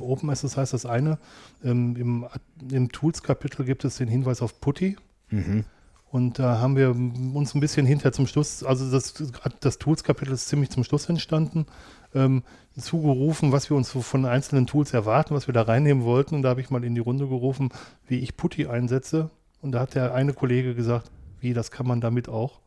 [0.00, 1.18] OpenSS heißt das eine.
[1.64, 2.26] Ähm, Im,
[2.70, 4.96] im Tools-Kapitel gibt es den Hinweis auf Putty.
[5.30, 5.64] Mhm.
[6.10, 9.14] Und da haben wir uns ein bisschen hinter zum Schluss, also das,
[9.60, 11.66] das Tools-Kapitel ist ziemlich zum Schluss entstanden.
[12.14, 12.42] ähm,
[12.78, 16.34] zugerufen, was wir uns so von einzelnen Tools erwarten, was wir da reinnehmen wollten.
[16.34, 17.70] Und da habe ich mal in die Runde gerufen,
[18.06, 19.30] wie ich Putty einsetze.
[19.60, 22.60] Und da hat der eine Kollege gesagt, wie, das kann man damit auch.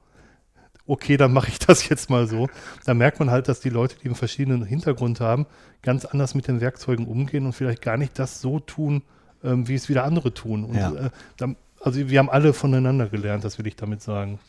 [0.85, 2.49] Okay, dann mache ich das jetzt mal so.
[2.85, 5.45] Da merkt man halt, dass die Leute, die einen verschiedenen Hintergrund haben,
[5.81, 9.01] ganz anders mit den Werkzeugen umgehen und vielleicht gar nicht das so tun,
[9.43, 10.65] ähm, wie es wieder andere tun.
[10.65, 10.93] Und, Ja.
[10.93, 14.39] äh, da, also wir haben alle voneinander gelernt, das will ich damit sagen.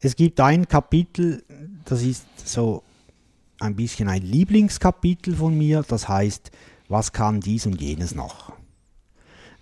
[0.00, 1.42] Es gibt ein Kapitel,
[1.84, 2.82] das ist so
[3.58, 6.50] ein bisschen ein Lieblingskapitel von mir, das heißt,
[6.88, 8.52] was kann dies und jenes noch?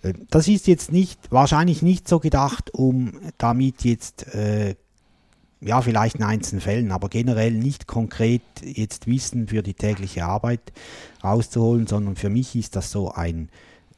[0.03, 4.75] Äh, Das ist jetzt nicht, wahrscheinlich nicht so gedacht, um damit jetzt, äh,
[5.61, 10.71] ja, vielleicht in einzelnen Fällen, aber generell nicht konkret jetzt Wissen für die tägliche Arbeit
[11.23, 13.49] rauszuholen, sondern für mich ist das so ein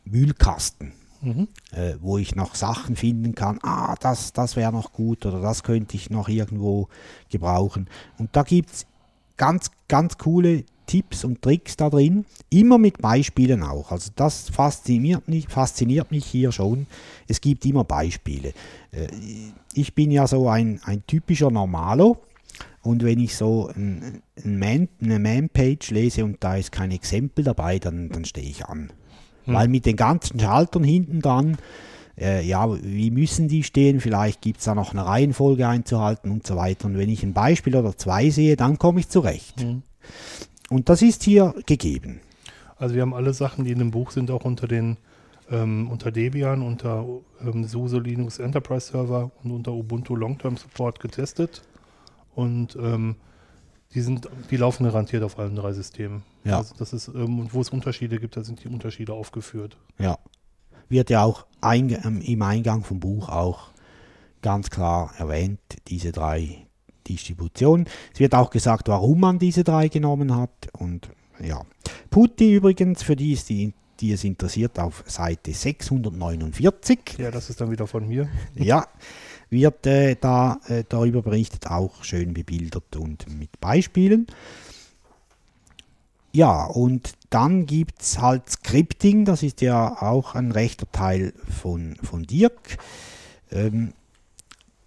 [0.05, 0.93] Wühlkasten
[1.23, 1.49] Mhm.
[1.71, 5.61] äh, wo ich noch Sachen finden kann, ah, das, das wäre noch gut oder das
[5.61, 6.89] könnte ich noch irgendwo
[7.29, 7.87] gebrauchen.
[8.17, 8.87] Und da gibt es
[9.37, 13.93] ganz, ganz coole Tipps und Tricks da drin, immer mit Beispielen auch.
[13.93, 16.85] Also das fasziniert mich, fasziniert mich hier schon.
[17.29, 18.49] Es gibt immer Beispiele.
[18.91, 19.07] Äh,
[19.73, 22.17] ich bin ja so ein, ein typischer Normalo.
[22.81, 27.45] Und wenn ich so ein, ein Man, eine Man-Page lese und da ist kein Exempel
[27.45, 28.91] dabei, dann, dann stehe ich an.
[29.45, 31.57] Weil mit den ganzen Schaltern hinten dran,
[32.19, 34.01] äh, ja, wie müssen die stehen?
[34.01, 36.87] Vielleicht gibt es da noch eine Reihenfolge einzuhalten und so weiter.
[36.87, 39.63] Und wenn ich ein Beispiel oder zwei sehe, dann komme ich zurecht.
[39.63, 39.83] Mhm.
[40.71, 42.21] Und das ist hier gegeben.
[42.77, 44.97] Also wir haben alle Sachen, die in dem Buch sind, auch unter den
[45.51, 47.05] ähm, unter Debian, unter
[47.41, 51.61] ähm, SUSE Linux Enterprise Server und unter Ubuntu Long-Term Support getestet.
[52.35, 53.17] Und ähm,
[53.93, 56.23] die sind, die laufen garantiert auf allen drei Systemen.
[56.45, 56.59] Ja.
[56.59, 59.75] Also das ist, ähm, und wo es Unterschiede gibt, da sind die Unterschiede aufgeführt.
[59.99, 60.17] Ja.
[60.87, 63.71] Wird ja auch einge ähm, im Eingang vom Buch auch
[64.41, 66.65] ganz klar erwähnt, diese drei
[67.07, 67.87] Distributionen.
[68.13, 70.69] Es wird auch gesagt, warum man diese drei genommen hat.
[70.77, 71.09] Und
[71.43, 71.61] ja.
[72.09, 76.99] Putty übrigens, für die, ist die, die es interessiert, auf Seite 649.
[77.17, 78.29] Ja, das ist dann wieder von mir.
[78.55, 78.87] ja,
[79.49, 84.27] wird äh, da äh, darüber berichtet, auch schön bebildert und mit Beispielen.
[86.33, 91.97] Ja, und dann gibt es halt Scripting, das ist ja auch ein rechter Teil von,
[92.01, 92.77] von Dirk.
[93.51, 93.93] Ähm,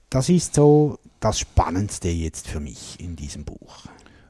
[0.09, 3.87] das ist so das Spannendste jetzt für mich in diesem Buch.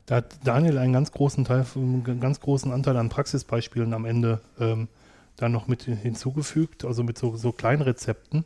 [0.07, 4.41] Da hat Daniel einen ganz großen Teil, einen ganz großen Anteil an Praxisbeispielen am Ende
[4.61, 4.87] ähm,
[5.37, 8.45] dann noch mit hinzugefügt, also mit so, so kleinen Rezepten,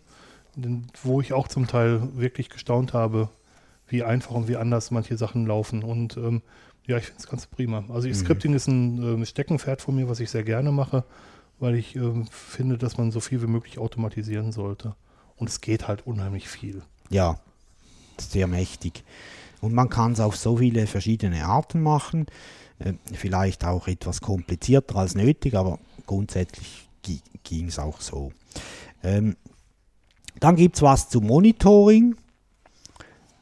[1.02, 3.28] wo ich auch zum Teil wirklich gestaunt habe,
[3.87, 5.82] wie einfach und wie anders manche Sachen laufen.
[5.82, 6.40] Und ähm,
[6.87, 7.84] ja, ich finde es ganz prima.
[7.90, 8.14] Also Mhm.
[8.14, 11.04] Scripting ist ein ähm, Steckenpferd von mir, was ich sehr gerne mache,
[11.58, 14.94] weil ich ähm, finde, dass man so viel wie möglich automatisieren sollte.
[15.37, 16.82] Und es geht halt unheimlich viel.
[17.11, 17.38] Ja,
[18.20, 19.04] sehr mächtig.
[19.61, 22.26] Und man kann es auf so viele verschiedene Arten machen.
[22.78, 26.88] Äh, vielleicht auch etwas komplizierter als nötig, aber grundsätzlich
[27.42, 28.33] ging es auch so.
[29.02, 29.37] Ähm,
[30.38, 32.14] dann gibt es was zu Monitoring.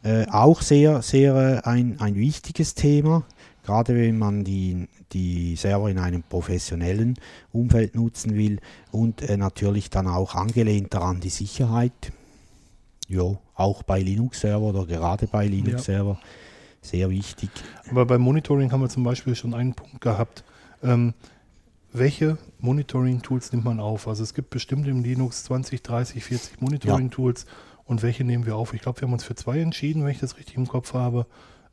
[0.03, 3.25] Äh, auch sehr, sehr äh, ein, ein wichtiges Thema.
[3.63, 7.19] Gerade wenn man die, die Server in einem professionellen
[7.53, 8.61] Umfeld nutzen will
[8.93, 12.13] und natürlich dann auch angelehnt daran die Sicherheit.
[13.09, 16.19] Ja, auch bei Linux-Server oder gerade bei Linux-Server
[16.83, 17.51] sehr wichtig.
[17.91, 20.45] Aber beim Monitoring haben wir zum Beispiel schon einen Punkt gehabt.
[20.83, 21.15] Ähm,
[21.93, 24.07] welche Monitoring-Tools nimmt man auf?
[24.07, 27.47] Also es gibt bestimmt im Linux 20, 30, 40 Monitoring-Tools
[27.85, 28.75] und welche nehmen wir auf?
[28.75, 31.27] Ich glaube, wir haben uns für zwei entschieden, wenn ich das richtig im Kopf habe.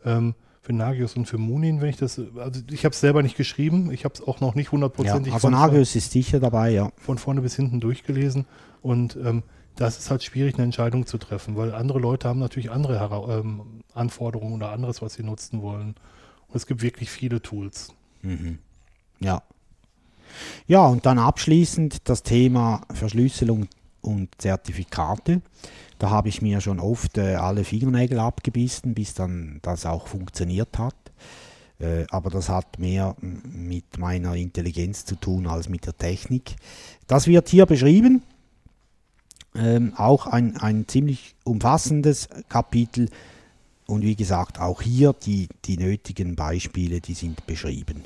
[0.06, 3.36] Ähm, für Nagios und für Munin, wenn ich das, also ich habe es selber nicht
[3.36, 6.70] geschrieben, ich habe es auch noch nicht Ja, hundertprozentig also von, Nagios ist sicher dabei,
[6.70, 6.90] ja.
[6.96, 8.46] von vorne bis hinten durchgelesen
[8.82, 9.44] und ähm,
[9.76, 13.40] das ist halt schwierig, eine Entscheidung zu treffen, weil andere Leute haben natürlich andere Hera
[13.40, 15.96] ähm, Anforderungen oder anderes, was sie nutzen wollen.
[16.48, 17.94] Und es gibt wirklich viele Tools.
[18.22, 18.60] Mhm.
[19.20, 19.42] Ja.
[20.68, 23.68] Ja, und dann abschließend das Thema Verschlüsselung
[24.02, 25.42] und Zertifikate.
[26.00, 30.78] Da habe ich mir schon oft äh, alle Fingernägel abgebissen, bis dann das auch funktioniert
[30.78, 30.96] hat.
[31.80, 36.56] Äh, aber das hat mehr mit meiner Intelligenz zu tun als mit der Technik.
[37.08, 38.24] Das wird hier beschrieben.
[39.56, 43.10] Ähm, auch ein, ein ziemlich umfassendes Kapitel.
[43.86, 48.04] Und wie gesagt, auch hier die, die nötigen Beispiele, die sind beschrieben.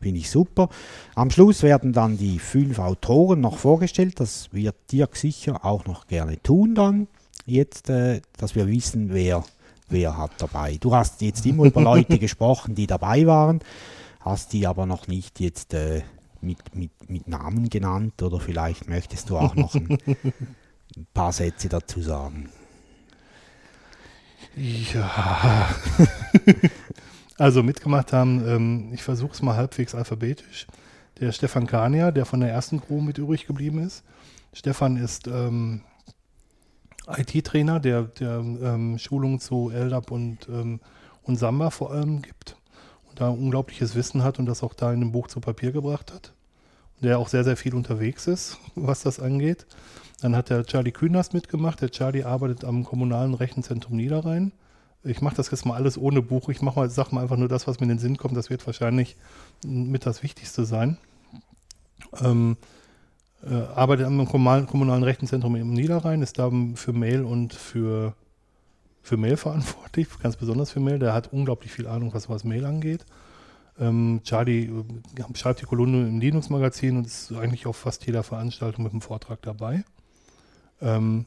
[0.00, 0.70] Finde ich super.
[1.14, 4.18] Am Schluss werden dann die fünf Autoren noch vorgestellt.
[4.18, 7.06] Das wird Dirk sicher auch noch gerne tun dann.
[7.44, 9.44] Jetzt, äh, dass wir wissen, wer,
[9.88, 10.78] wer hat dabei.
[10.80, 13.60] Du hast jetzt immer über Leute gesprochen, die dabei waren,
[14.20, 16.02] hast die aber noch nicht jetzt äh,
[16.42, 19.98] mit, mit, mit Namen genannt oder vielleicht möchtest du auch noch ein,
[21.14, 22.50] paar Sätze dazu sagen.
[24.56, 25.68] Ja.
[27.38, 30.66] Also mitgemacht haben, ähm, ich versuche es mal halbwegs alphabetisch.
[31.20, 34.04] Der Stefan Kania, der von der ersten Crew mit übrig geblieben ist.
[34.52, 35.80] Stefan ist ähm,
[37.08, 40.80] IT-Trainer, der, der ähm, Schulungen zu LDAP und, ähm,
[41.22, 42.56] und Samba vor allem gibt
[43.20, 46.32] da unglaubliches Wissen hat und das auch da in dem Buch zu Papier gebracht hat.
[47.00, 49.66] Der auch sehr, sehr viel unterwegs ist, was das angeht.
[50.20, 51.80] Dann hat der Charlie Kühners mitgemacht.
[51.80, 54.52] Der Charlie arbeitet am kommunalen Rechenzentrum Niederrhein.
[55.02, 56.50] Ich mache das jetzt mal alles ohne Buch.
[56.50, 58.36] Ich mache mal, sag mal einfach nur das, was mir in den Sinn kommt.
[58.36, 59.16] Das wird wahrscheinlich
[59.64, 60.98] mit das Wichtigste sein.
[62.20, 62.58] Ähm,
[63.42, 68.14] äh, arbeitet am kommunalen, kommunalen Rechenzentrum im Niederrhein, ist da für Mail und für,
[69.02, 70.98] für Mail verantwortlich, ganz besonders für Mail.
[70.98, 73.04] Der hat unglaublich viel Ahnung, was, was Mail angeht.
[73.78, 78.84] Ähm, Charlie äh, schreibt die Kolumne im Linux-Magazin und ist eigentlich auf fast jeder Veranstaltung
[78.84, 79.84] mit einem Vortrag dabei.
[80.80, 81.26] Ähm,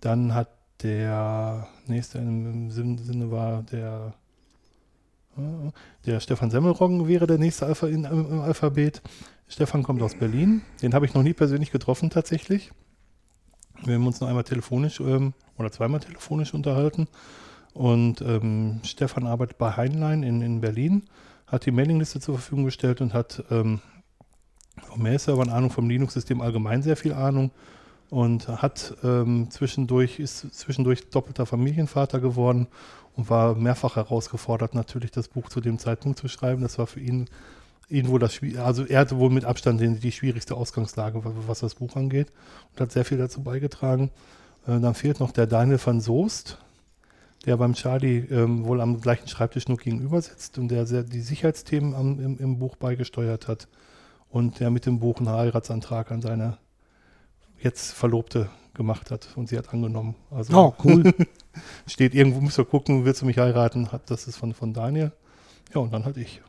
[0.00, 0.48] dann hat
[0.82, 4.14] der nächste im Sinne war der
[5.36, 5.70] äh,
[6.06, 9.02] der Stefan Semmelroggen wäre der nächste Alpha in, im Alphabet.
[9.48, 10.62] Stefan kommt aus Berlin.
[10.82, 12.70] Den habe ich noch nie persönlich getroffen tatsächlich.
[13.84, 17.08] Wir haben uns noch einmal telefonisch ähm, oder zweimal telefonisch unterhalten.
[17.74, 21.04] Und ähm, Stefan arbeitet bei Heinlein in, in Berlin,
[21.46, 23.80] hat die Mailingliste zur Verfügung gestellt und hat ähm,
[24.82, 27.50] vom Mail-Servern Ahnung, vom Linux-System allgemein sehr viel Ahnung
[28.10, 32.66] und hat ähm, zwischendurch, ist zwischendurch doppelter Familienvater geworden
[33.16, 36.62] und war mehrfach herausgefordert, natürlich das Buch zu dem Zeitpunkt zu schreiben.
[36.62, 37.26] Das war für ihn
[37.90, 41.96] ihn wohl das also er hatte wohl mit Abstand die, schwierigste Ausgangslage, was das Buch
[41.96, 42.30] angeht
[42.72, 44.10] und hat sehr viel dazu beigetragen.
[44.66, 46.58] Äh, dann fehlt noch der Daniel van Soest,
[47.46, 51.20] der beim Charlie ähm, wohl am gleichen Schreibtisch nur gegenüber sitzt und der sehr die
[51.20, 53.68] Sicherheitsthemen am, im, im, Buch beigesteuert hat
[54.28, 56.58] und der mit dem Buch einen Heiratsantrag an seine
[57.60, 60.14] jetzt Verlobte gemacht hat und sie hat angenommen.
[60.30, 61.12] Also oh, cool.
[61.86, 63.88] steht irgendwo, müsst ihr gucken, willst du mich heiraten?
[64.06, 65.12] Das ist von, von Daniel.
[65.74, 66.40] Ja, und dann halt ich.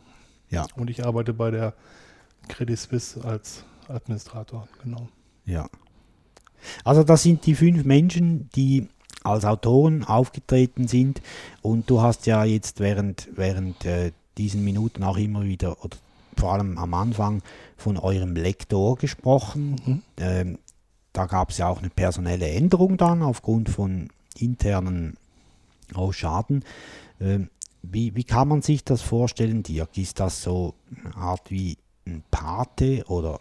[0.50, 0.66] Ja.
[0.76, 1.74] Und ich arbeite bei der
[2.48, 5.08] Credit Suisse als Administrator, genau.
[5.46, 5.68] Ja.
[6.84, 8.88] Also das sind die fünf Menschen, die
[9.24, 11.22] als Autoren aufgetreten sind
[11.62, 15.98] und du hast ja jetzt während, während äh, diesen Minuten auch immer wieder oder
[16.38, 17.42] vor allem am Anfang
[17.76, 19.76] von eurem Lektor gesprochen.
[19.86, 20.02] Mhm.
[20.18, 20.58] Ähm,
[21.12, 25.18] da gab es ja auch eine personelle Änderung dann aufgrund von internen
[25.94, 26.64] Ausschaden.
[27.20, 27.50] Ähm,
[27.82, 29.98] wie, wie kann man sich das vorstellen, Dirk?
[29.98, 33.40] Ist das so eine Art wie ein Pate oder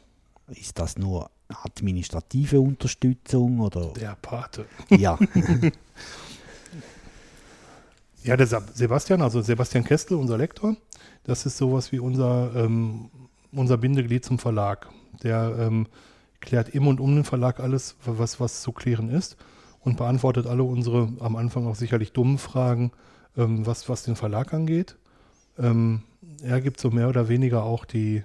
[0.49, 3.93] ist das nur administrative Unterstützung oder?
[3.95, 4.67] Der Pate.
[4.91, 5.19] Ja.
[8.23, 10.77] ja, der Sebastian, also Sebastian Kestel, unser Lektor,
[11.25, 13.11] das ist sowas wie unser, ähm,
[13.53, 14.89] unser Bindeglied zum Verlag.
[15.23, 15.87] Der ähm,
[16.41, 19.37] klärt im und um den Verlag alles, was, was zu klären ist
[19.81, 22.93] und beantwortet alle unsere am Anfang auch sicherlich dummen Fragen
[23.39, 24.97] ähm, was, was den Verlag angeht.
[25.59, 26.03] Ähm,
[26.43, 28.23] er gibt so mehr oder weniger auch die,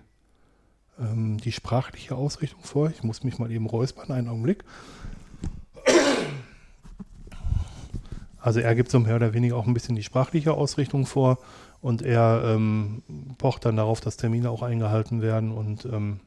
[1.00, 2.90] ähm, die sprachliche Ausrichtung vor.
[2.90, 4.66] Ich muss mich mal eben räuspern, einen Augenblick.
[8.40, 11.38] Also er gibt so mehr oder weniger auch ein bisschen die sprachliche Ausrichtung vor
[11.80, 13.02] und er ähm,
[13.38, 16.20] pocht dann darauf, dass Termine auch eingehalten werden und ähm,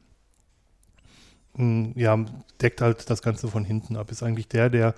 [1.95, 2.23] ja,
[2.61, 4.11] deckt halt das Ganze von hinten ab.
[4.11, 4.95] Ist eigentlich der, der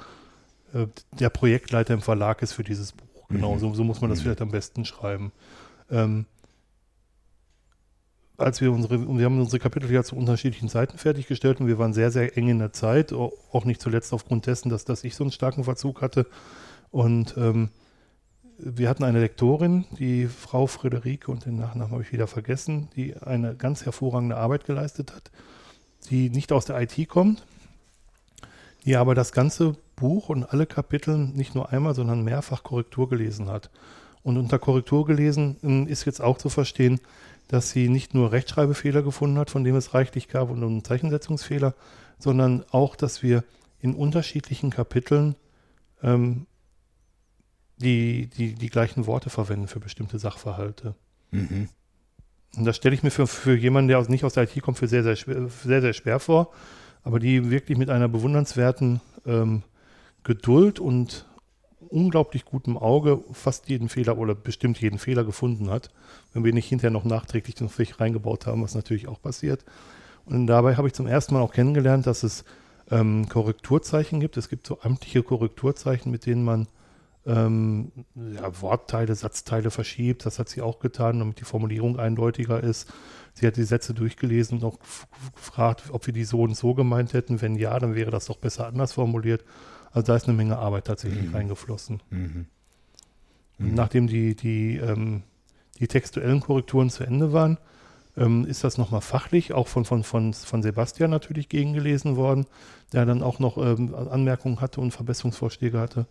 [0.74, 3.09] äh, der Projektleiter im Verlag ist für dieses Buch.
[3.30, 3.60] Genau, mhm.
[3.60, 4.24] so, so, muss man das mhm.
[4.24, 5.32] vielleicht am besten schreiben.
[5.90, 6.26] Ähm,
[8.38, 11.94] als wir unsere, wir haben unsere Kapitel ja zu unterschiedlichen Zeiten fertiggestellt und wir waren
[11.94, 15.24] sehr, sehr eng in der Zeit, auch nicht zuletzt aufgrund dessen, dass, dass ich so
[15.24, 16.26] einen starken Verzug hatte.
[16.92, 17.70] Und ähm,
[18.58, 23.16] wir hatten eine Lektorin, die Frau Friederike, und den Nachnamen habe ich wieder vergessen, die
[23.18, 25.32] eine ganz hervorragende Arbeit geleistet hat,
[26.10, 27.46] die nicht aus der IT kommt,
[28.86, 33.50] die aber das ganze Buch und alle Kapitel nicht nur einmal, sondern mehrfach Korrektur gelesen
[33.50, 33.70] hat.
[34.24, 37.00] Und unter Korrektur gelesen ähm, ist jetzt auch zu verstehen,
[37.48, 41.74] dass sie nicht nur Rechtschreibfehler gefunden hat, von dem es reichlich gab, und einen Zeichensetzungsfehler,
[42.20, 43.44] sondern auch, dass wir
[43.80, 45.36] in unterschiedlichen Kapiteln
[46.04, 46.46] ähm,
[47.78, 50.96] die, die, die gleichen Worte verwenden für bestimmte Sachverhalte.
[51.32, 51.70] Mhm.
[52.56, 54.78] Und das stelle ich mir für, für jemanden, der aus, nicht aus der IT kommt,
[54.78, 56.52] für sehr, sehr schwer, sehr, sehr schwer vor,
[57.04, 59.64] aber die wirklich mit einer bewundernswerten ähm,
[60.30, 61.26] Geduld und
[61.80, 65.90] unglaublich gutem Auge fast jeden Fehler oder bestimmt jeden Fehler gefunden hat,
[66.34, 69.66] wenn wir nicht hinterher noch nachträglich den Fisch reingebaut haben, was natürlich auch passiert.
[70.26, 72.46] Und dabei habe ich zum ersten Mal auch kennengelernt, dass es
[72.92, 74.38] ähm, Korrekturzeichen gibt.
[74.38, 76.68] Es gibt so amtliche Korrekturzeichen, mit denen man
[77.26, 80.28] ähm, ja, Wortteile, Satzteile verschiebt.
[80.28, 82.94] Das hat sie auch getan, damit die Formulierung eindeutiger ist.
[83.34, 84.78] Sie hat die Sätze durchgelesen und auch
[85.34, 87.42] gefragt, ob wir die so und so gemeint hätten.
[87.42, 89.44] Wenn ja, dann wäre das doch besser anders formuliert.
[89.92, 91.36] Also da ist eine Menge Arbeit tatsächlich mhm.
[91.36, 92.02] reingeflossen.
[92.10, 92.46] Mhm.
[93.58, 93.76] Mhm.
[93.76, 95.24] Nachdem die, die, ähm,
[95.80, 97.58] die textuellen Korrekturen zu Ende waren,
[98.18, 102.46] ähm, ist das nochmal fachlich, auch von, von, von, von Sebastian natürlich gegengelesen worden,
[102.94, 106.06] der dann auch noch ähm, Anmerkungen hatte und Verbesserungsvorschläge hatte.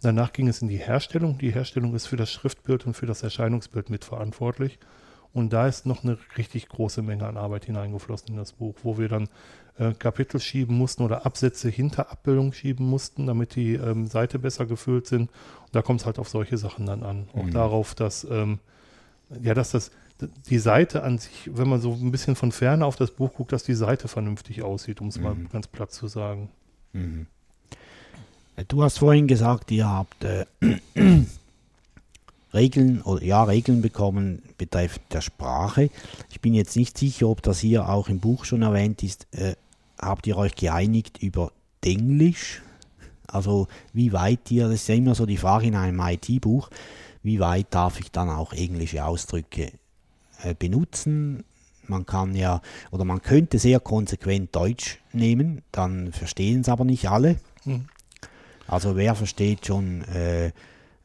[0.00, 1.38] Danach ging es in die Herstellung.
[1.38, 4.78] Die Herstellung ist für das Schriftbild und für das Erscheinungsbild mitverantwortlich.
[5.34, 8.98] Und da ist noch eine richtig große Menge an Arbeit hineingeflossen in das Buch, wo
[8.98, 9.28] wir dann
[9.78, 14.66] äh, Kapitel schieben mussten oder Absätze hinter Abbildung schieben mussten, damit die ähm, Seite besser
[14.66, 15.22] gefüllt sind.
[15.30, 17.28] Und da kommt es halt auf solche Sachen dann an.
[17.34, 17.50] Auch Mhm.
[17.52, 18.58] darauf, dass, ähm,
[19.42, 19.90] ja, dass das,
[20.48, 23.52] die Seite an sich, wenn man so ein bisschen von ferne auf das Buch guckt,
[23.52, 25.48] dass die Seite vernünftig aussieht, um es mal Mhm.
[25.50, 26.48] ganz platt zu sagen.
[26.92, 27.26] Mhm.
[28.66, 30.44] Du hast vorhin gesagt, ihr habt äh,
[32.54, 35.90] Regeln oder ja Regeln bekommen betreffend der Sprache.
[36.30, 39.26] Ich bin jetzt nicht sicher, ob das hier auch im Buch schon erwähnt ist.
[39.32, 39.54] Äh,
[39.98, 41.52] habt ihr euch geeinigt über
[41.84, 42.62] Englisch?
[43.26, 46.70] Also wie weit ihr, das ist ja immer so die Frage in einem IT-Buch,
[47.22, 49.72] wie weit darf ich dann auch englische Ausdrücke
[50.42, 51.44] äh, benutzen?
[51.86, 57.08] Man kann ja, oder man könnte sehr konsequent Deutsch nehmen, dann verstehen es aber nicht
[57.08, 57.36] alle.
[57.64, 57.88] Mhm.
[58.66, 60.52] Also wer versteht schon äh,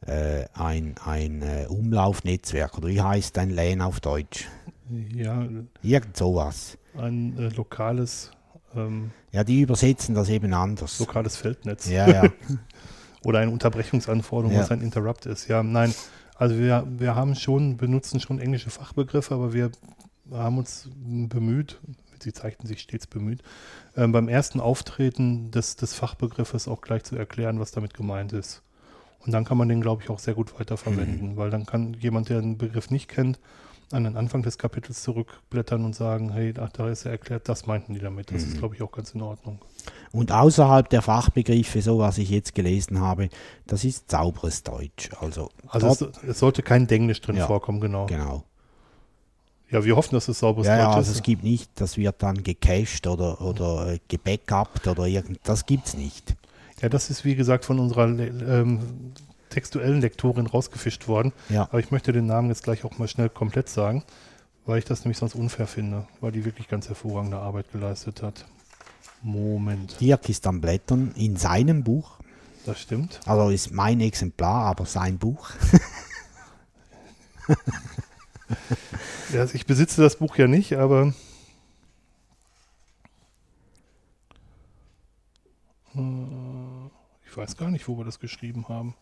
[0.06, 4.46] äh, ein, ein äh, Umlaufnetzwerk oder wie heißt ein LAN auf Deutsch?
[5.14, 5.46] Ja,
[5.82, 6.76] Irgend sowas.
[6.96, 8.30] ein äh, lokales,
[8.74, 10.98] ähm, Ja, die übersetzen das eben anders.
[11.00, 11.88] lokales Feldnetz.
[11.88, 12.30] Ja, ja.
[13.24, 14.62] Oder eine Unterbrechungsanforderung, Ja.
[14.62, 15.48] was ein Interrupt ist.
[15.48, 15.94] Ja, nein.
[16.36, 19.70] Also wir, wir haben schon, benutzen schon englische Fachbegriffe, aber wir
[20.30, 21.80] haben uns bemüht,
[22.20, 23.42] sie zeigten sich stets bemüht,
[23.96, 28.62] ähm, beim ersten Auftreten des, des Fachbegriffes auch gleich zu erklären, was damit gemeint ist.
[29.24, 32.28] Und dann kann man den, glaube ich, auch sehr gut weiterverwenden, weil dann kann jemand,
[32.28, 33.38] der den Begriff nicht kennt,
[33.92, 37.66] an den Anfang des Kapitels zurückblättern und sagen, hey, ach, da ist ja erklärt, das
[37.66, 38.30] meinten die damit.
[38.32, 39.58] Das ist, glaube ich, auch ganz in Ordnung.
[40.10, 43.28] Und außerhalb der Fachbegriffe, so was ich jetzt gelesen habe,
[43.66, 45.10] das ist sauberes Deutsch.
[45.20, 47.46] Also, Also es, es sollte kein Denglisch drin Ja.
[47.46, 48.06] vorkommen, genau.
[48.06, 48.44] genau.
[49.70, 51.16] Ja, wir hoffen, dass es sauberes Ja, ja, Deutsch also ist.
[51.18, 55.94] es gibt nicht, das wird dann gecached oder, oder äh, gebackupt oder irgend, das gibt's
[55.96, 56.34] nicht.
[56.80, 59.12] Ja, das ist wie gesagt von unserer ähm,
[59.50, 61.32] textuellen Lektorin rausgefischt worden.
[61.48, 61.62] Ja.
[61.62, 64.04] Aber ich möchte den Namen jetzt gleich auch mal schnell komplett sagen,
[64.66, 68.46] weil ich das nämlich sonst unfair finde, weil die wirklich ganz hervorragende Arbeit geleistet hat.
[69.22, 72.18] Moment, Dirk ist am Blättern in seinem Buch,
[72.66, 73.20] das stimmt.
[73.24, 75.50] also ist mein Exemplar, aber sein Buch.
[79.32, 81.12] Ja, also ich besitze das Buch ja nicht, aber
[87.34, 88.94] ich weiß gar nicht, wo wir das geschrieben haben.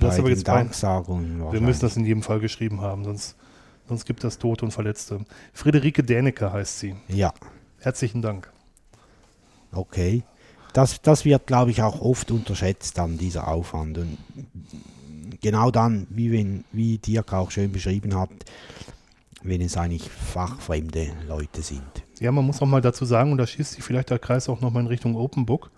[0.00, 3.36] Das aber jetzt Danksagungen Wir müssen das in jedem Fall geschrieben haben, sonst,
[3.86, 5.24] sonst gibt das Tote und Verletzte.
[5.52, 6.96] Friederike Dänecke heißt sie.
[7.06, 7.32] Ja,
[7.78, 8.52] Herzlichen Dank.
[9.70, 10.24] okay.
[10.72, 13.98] Das, das wird, glaube ich, auch oft unterschätzt, dann dieser Aufwand.
[13.98, 14.18] Und
[15.40, 18.30] genau dann, wie, wenn, wie Dirk auch schön beschrieben hat,
[19.44, 21.82] wenn es eigentlich fachfremde Leute sind.
[22.18, 24.60] Ja, man muss auch mal dazu sagen, und da schießt sich vielleicht der Kreis auch
[24.60, 25.70] nochmal in Richtung Open Book.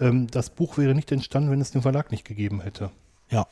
[0.00, 2.90] Ähm, das Buch wäre nicht entstanden, wenn es den Verlag nicht gegeben hätte.
[3.30, 3.46] Ja,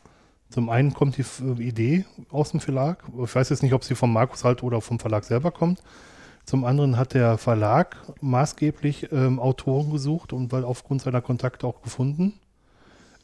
[0.50, 3.04] Zum einen kommt die F- Idee aus dem Verlag.
[3.24, 5.82] Ich weiß jetzt nicht, ob sie vom Markus halt oder vom Verlag selber kommt.
[6.44, 11.82] Zum anderen hat der Verlag maßgeblich ähm, Autoren gesucht und weil aufgrund seiner Kontakte auch
[11.82, 12.34] gefunden.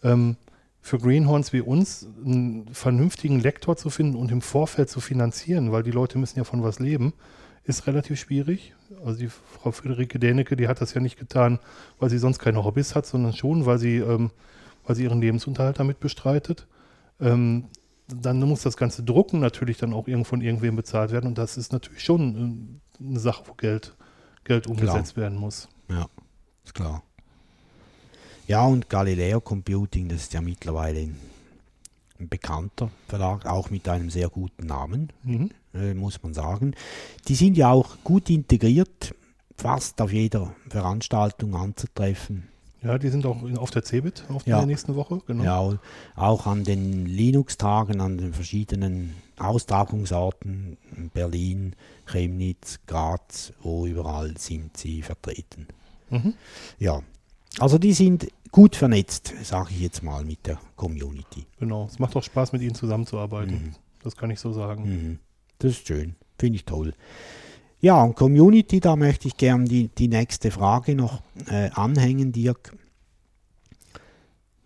[0.02, 0.36] Ähm,
[0.80, 5.84] für Greenhorns wie uns einen vernünftigen Lektor zu finden und im Vorfeld zu finanzieren, weil
[5.84, 7.12] die Leute müssen ja von was leben,
[7.64, 8.74] ist relativ schwierig.
[9.04, 11.58] Also die Frau Friederike Dänecke, die hat das ja nicht getan,
[11.98, 14.30] weil sie sonst keine Hobbys hat, sondern schon, weil sie, ähm,
[14.84, 16.66] weil sie ihren Lebensunterhalt damit bestreitet.
[17.20, 17.68] Ähm,
[18.08, 21.56] dann muss das ganze Drucken natürlich dann auch irgendwo von irgendwem bezahlt werden und das
[21.56, 23.96] ist natürlich schon ähm, eine Sache, wo Geld,
[24.44, 25.68] Geld umgesetzt werden muss.
[25.88, 26.06] ja,
[26.64, 27.02] ist klar.
[28.48, 31.16] Ja, und Galileo Computing, das ist ja mittlerweile ein,
[32.18, 35.10] ein bekannter Verlag, auch mit einem sehr guten Namen.
[35.22, 35.50] Mhm.
[35.74, 36.74] Äh, muss man sagen.
[37.28, 39.14] Die sind ja auch gut integriert,
[39.56, 42.48] fast auf jeder Veranstaltung anzutreffen.
[42.82, 44.58] Ja, die sind auch auf der CeBIT auf Ja.
[44.58, 45.44] der nächsten Woche, genau.
[45.44, 45.78] Ja,
[46.16, 54.76] auch an den Linux-Tagen, an den verschiedenen Austragungsorten, in Berlin, Chemnitz, Graz, wo überall sind
[54.76, 55.68] sie vertreten.
[56.10, 56.34] Mhm.
[56.80, 57.02] Ja,
[57.60, 61.46] also die sind gut vernetzt, sage ich jetzt mal, mit der Community.
[61.58, 61.86] Genau.
[61.86, 63.54] Es macht auch Spaß, mit ihnen zusammenzuarbeiten.
[63.54, 63.74] Mhm.
[64.02, 64.84] Das kann ich so sagen.
[64.84, 65.18] Mhm.
[65.62, 66.92] Das ist schön, finde ich toll.
[67.80, 72.76] Ja, und Community, da möchte ich gern die, die nächste Frage noch äh, anhängen, Dirk.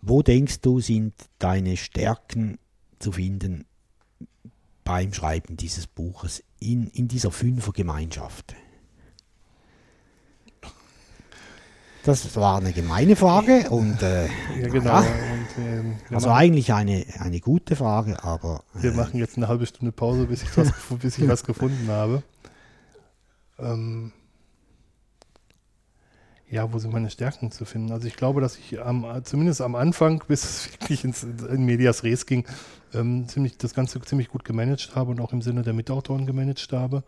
[0.01, 2.57] Wo denkst du, sind deine Stärken
[2.97, 3.65] zu finden
[4.83, 8.55] beim Schreiben dieses Buches in, in dieser Fünfergemeinschaft?
[12.07, 14.27] Das war eine gemeine Frage und äh,
[14.61, 15.01] Ja, genau.
[15.01, 19.35] naja, Und wir Also machen, eigentlich eine, eine gute Frage, aber wir äh, machen jetzt
[19.35, 22.23] eine halbe Stunde Pause, bis ich was, bis ich was gefunden habe.
[23.59, 24.13] Ähm,
[26.49, 27.91] ja, wo sind meine Stärken zu finden?
[27.91, 32.03] Also ich glaube, dass ich am, zumindest am Anfang, bis es wirklich ins, in Medias
[32.03, 32.45] Res ging,
[32.93, 36.71] ähm, ziemlich, das Ganze ziemlich gut gemanagt habe und auch im Sinne der Mitautoren gemanagt
[36.71, 37.03] habe.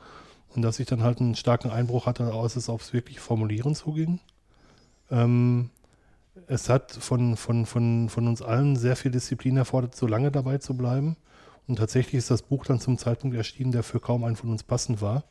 [0.53, 4.19] Und dass ich dann halt einen starken Einbruch hatte, als es aufs wirkliche Formulieren zuging.
[5.11, 5.69] Ähm,
[6.47, 10.57] es hat von, von, von, von uns allen sehr viel Disziplin erfordert, so lange dabei
[10.57, 11.15] zu bleiben.
[11.67, 14.63] Und tatsächlich ist das Buch dann zum Zeitpunkt erschienen, der für kaum einen von uns
[14.63, 15.23] passend war.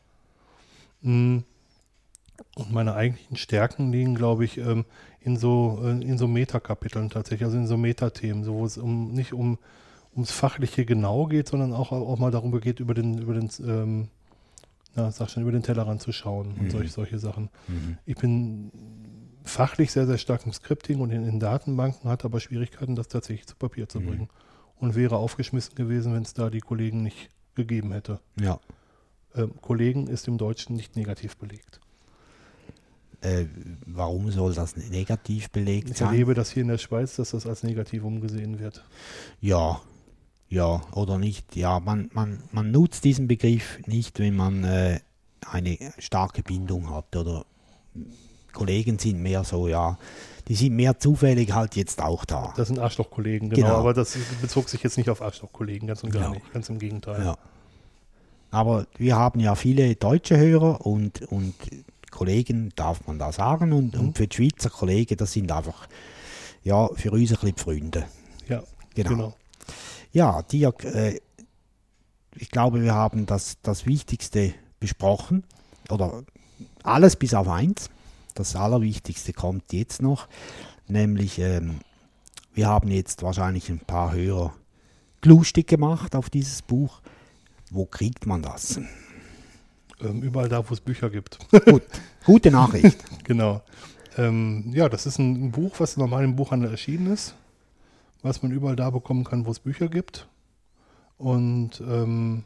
[1.03, 1.39] Mm.
[2.55, 4.85] Und meine eigentlichen Stärken liegen, glaube ich, ähm,
[5.21, 9.13] in so, äh, in so Metakapiteln tatsächlich, also in so Metathemen, so wo es um
[9.13, 9.59] nicht um
[10.13, 14.09] ums Fachliche genau geht, sondern auch, auch mal darum geht, über den, über den, ähm,
[14.95, 16.71] na, sag schon, über den Tellerrand zu schauen und Mhm.
[16.71, 17.51] solche, solche Sachen.
[17.67, 17.99] mhm.
[18.07, 18.71] Ich bin
[19.49, 23.47] fachlich sehr, sehr stark im Scripting und in, in Datenbanken, hatte aber Schwierigkeiten, das tatsächlich
[23.47, 24.07] zu Papier zu Mhm.
[24.07, 24.29] bringen.
[24.81, 28.21] Und wäre aufgeschmissen gewesen, wenn es da die Kollegen nicht gegeben hätte.
[28.41, 28.59] ja.
[29.35, 31.81] Ähm, Kollegen ist im Deutschen nicht negativ belegt.
[33.21, 33.45] Äh,
[33.85, 36.09] warum soll das negativ belegt Ich sein?
[36.09, 38.85] erlebe das hier in der Schweiz, dass das als negativ umgesehen wird.
[39.41, 39.81] Ja,
[40.49, 41.57] ja, oder nicht.
[41.57, 45.01] Ja, man, man, man nutzt diesen Begriff nicht, wenn man äh,
[45.51, 47.15] eine starke Bindung hat.
[47.15, 47.45] Oder
[48.53, 49.99] Kollegen sind mehr so, ja,
[50.49, 52.55] die sind mehr zufällig halt jetzt auch da.
[52.57, 53.79] Das sind Arschlochkollegen, genau, Genau.
[53.81, 56.31] aber das bezog sich jetzt nicht auf Arschlochkollegen, ganz und gar Ja.
[56.31, 57.23] nicht, ganz im Gegenteil.
[57.25, 57.37] Ja.
[58.51, 61.55] Aber wir haben ja viele deutsche Hörer und, und
[62.11, 64.01] Kollegen, darf man da sagen, und, Mhm.
[64.01, 65.87] und für die Schweizer Kollegen, das sind einfach,
[66.65, 68.05] ja, für uns ein bisschen Freunde.
[68.49, 68.63] Ja,
[68.95, 69.09] Genau.
[69.11, 69.35] genau.
[70.13, 71.21] Ja, Dirk, äh,
[72.37, 75.45] ich glaube, wir haben das, das Wichtigste besprochen.
[75.91, 76.23] Oder
[76.83, 77.91] alles bis auf eins.
[78.39, 80.29] Das Allerwichtigste kommt jetzt noch.
[80.87, 81.81] Nämlich, ähm,
[82.55, 84.55] wir haben jetzt wahrscheinlich ein paar Hörer
[85.25, 87.01] lustig gemacht auf dieses Buch.
[87.73, 88.81] Wo kriegt man das?
[90.01, 91.41] Ähm, überall da, wo es Bücher gibt.
[91.65, 91.83] Gut,
[92.25, 93.05] gute Nachricht.
[93.25, 93.61] genau.
[94.17, 97.35] Ähm, ja, das ist ein Buch, was normal im Buchhandel erschienen ist,
[98.23, 100.29] was man überall da bekommen kann, wo es Bücher gibt.
[101.17, 102.45] Und ähm,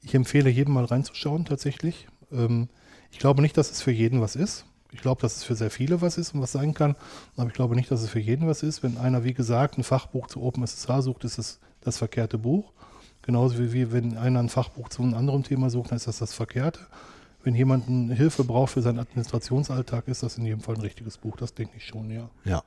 [0.00, 2.06] ich empfehle jedem mal reinzuschauen, tatsächlich.
[2.30, 2.68] Ähm,
[3.10, 4.64] ich glaube nicht, dass es für jeden was ist.
[4.92, 6.96] Ich glaube, dass es für sehr viele was ist und was sein kann.
[7.36, 8.82] Aber ich glaube nicht, dass es für jeden was ist.
[8.82, 12.72] Wenn einer, wie gesagt, ein Fachbuch zu OpenSSH sucht, ist es das verkehrte Buch.
[13.22, 16.18] Genauso wie, wie wenn einer ein Fachbuch zu einem anderen Thema sucht, dann ist das
[16.18, 16.80] das verkehrte.
[17.44, 17.86] Wenn jemand
[18.16, 21.36] Hilfe braucht für seinen Administrationsalltag, ist das in jedem Fall ein richtiges Buch.
[21.36, 22.30] Das denke ich schon, ja.
[22.44, 22.62] Ja.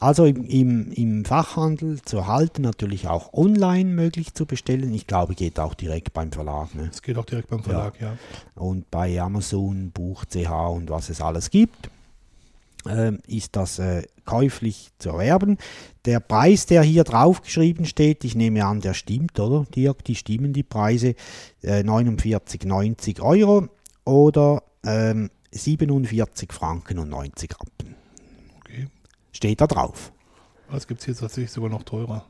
[0.00, 4.92] Also im, im, im Fachhandel zu erhalten, natürlich auch online möglich zu bestellen.
[4.92, 6.74] Ich glaube, geht auch direkt beim Verlag.
[6.74, 6.90] Ne?
[6.92, 8.16] Es geht auch direkt beim Verlag, ja.
[8.54, 11.88] und bei Amazon, Buch, CH und was es alles gibt,
[12.86, 15.58] ähm, ist das äh, käuflich zu erwerben.
[16.04, 19.64] Der Preis, der hier draufgeschrieben steht, ich nehme an, der stimmt, oder?
[19.74, 21.14] Dirk, die stimmen die Preise,
[21.62, 23.68] äh, 49,90 Euro
[24.04, 28.03] oder ähm, 47 Franken und 90 Rappen.
[29.34, 30.12] Steht da drauf.
[30.70, 32.24] Das gibt es jetzt tatsächlich sogar noch teurer.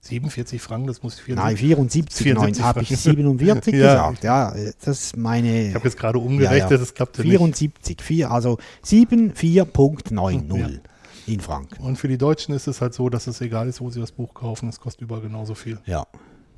[0.00, 2.14] 47 Franken, das muss ich Nein, 74.
[2.14, 3.02] 74, 74 habe ich Franken.
[3.16, 3.80] 47 Ja.
[4.10, 4.24] gesagt.
[4.24, 5.68] Ja, das ist meine...
[5.68, 6.76] Ich habe jetzt gerade umgerechnet, Ja, ja.
[6.78, 7.30] das klappte nicht.
[7.30, 10.68] 74, vier, also 74.90 Ja.
[11.26, 11.82] in Franken.
[11.82, 14.12] Und für die Deutschen ist es halt so, dass es egal ist, wo sie das
[14.12, 15.78] Buch kaufen, es kostet überall genauso viel.
[15.84, 16.06] Ja,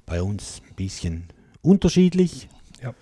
[0.06, 1.28] bei uns ein bisschen
[1.62, 2.48] unterschiedlich,
[2.82, 2.94] Ja.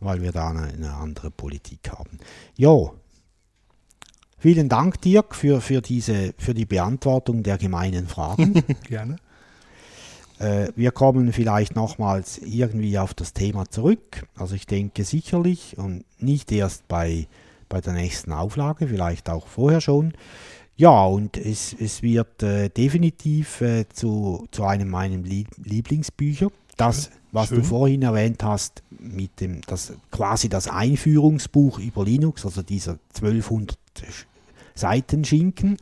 [0.00, 2.18] weil wir da eine, eine andere Politik haben.
[2.56, 2.94] Jo,
[4.38, 8.62] vielen Dank Dirk für, für, diese, für die Beantwortung der gemeinen Fragen.
[8.88, 9.16] Gerne.
[10.38, 14.26] Äh, wir kommen vielleicht nochmals irgendwie auf das Thema zurück.
[14.36, 17.26] Also ich denke sicherlich und nicht erst bei,
[17.68, 20.14] bei der nächsten Auflage, vielleicht auch vorher schon.
[20.76, 26.48] Ja, und es, es wird äh, definitiv äh, zu, zu einem meiner Lieb Lieblingsbücher.
[26.76, 27.58] Das, was Schön.
[27.58, 33.76] du vorhin erwähnt hast, mit dem, das, quasi das Einführungsbuch über Linux, also dieser 1200
[34.74, 35.76] Seiten Schinken,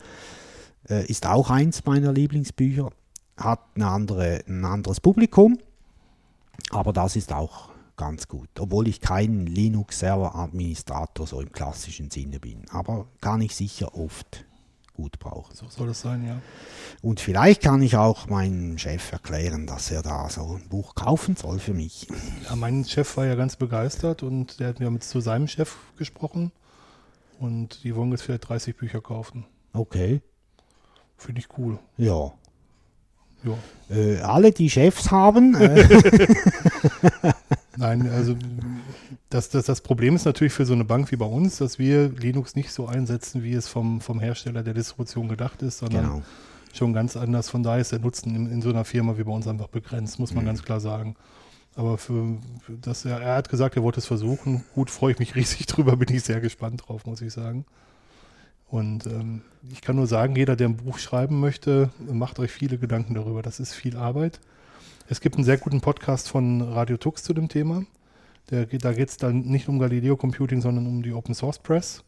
[0.89, 2.91] äh, ist auch eins meiner Lieblingsbücher
[3.37, 5.59] hat eine andere, ein anderes Publikum,
[6.71, 8.49] aber das ist auch ganz gut.
[8.59, 14.45] Obwohl ich kein Linux-Server-Administrator so im klassischen Sinne bin, aber kann ich sicher oft
[14.95, 15.55] gut brauchen.
[15.55, 16.41] So soll es sein, ja.
[17.03, 21.37] Und vielleicht kann ich auch meinem Chef erklären, dass er da so ein Buch kaufen
[21.37, 22.09] soll für mich.
[22.49, 22.57] ja.
[22.57, 26.51] Mein Chef war ja ganz begeistert und der hat mir mit zu seinem Chef gesprochen.
[27.39, 29.45] Und die wollen jetzt vielleicht 30 Bücher kaufen.
[29.73, 30.21] Okay,
[31.19, 31.79] Finde ich cool.
[31.97, 32.33] ja.
[33.45, 33.95] Ja.
[33.95, 35.87] Äh, alle, die Chefs haben, äh,
[37.77, 38.35] Nein, also
[39.29, 42.09] das, das, das Problem ist natürlich für so eine Bank wie bei uns, dass wir
[42.09, 46.23] Linux nicht so einsetzen, wie es vom, vom Hersteller der Distribution gedacht ist, sondern genau.
[46.73, 47.51] schon ganz anders.
[47.51, 50.19] Von daher ist der Nutzen in, in so einer Firma wie bei uns einfach begrenzt,
[50.19, 50.49] muss man Mhm.
[50.49, 51.15] ganz klar sagen.
[51.77, 52.39] Aber für,
[52.81, 54.65] das, er, hat gesagt, er wollte es versuchen.
[54.75, 57.67] Gut, freue ich mich riesig drüber, bin ich sehr gespannt drauf, muss ich sagen.
[58.69, 62.79] Und ähm, ich kann nur sagen, jeder, der ein Buch schreiben möchte, macht euch viele
[62.79, 63.43] Gedanken darüber.
[63.43, 64.41] Das ist viel Arbeit.
[65.09, 67.85] Es gibt einen sehr guten Podcast von Radio Tux zu dem Thema.
[68.51, 72.03] Der, da geht es dann nicht um Galileo Computing, sondern um die Open Source Press.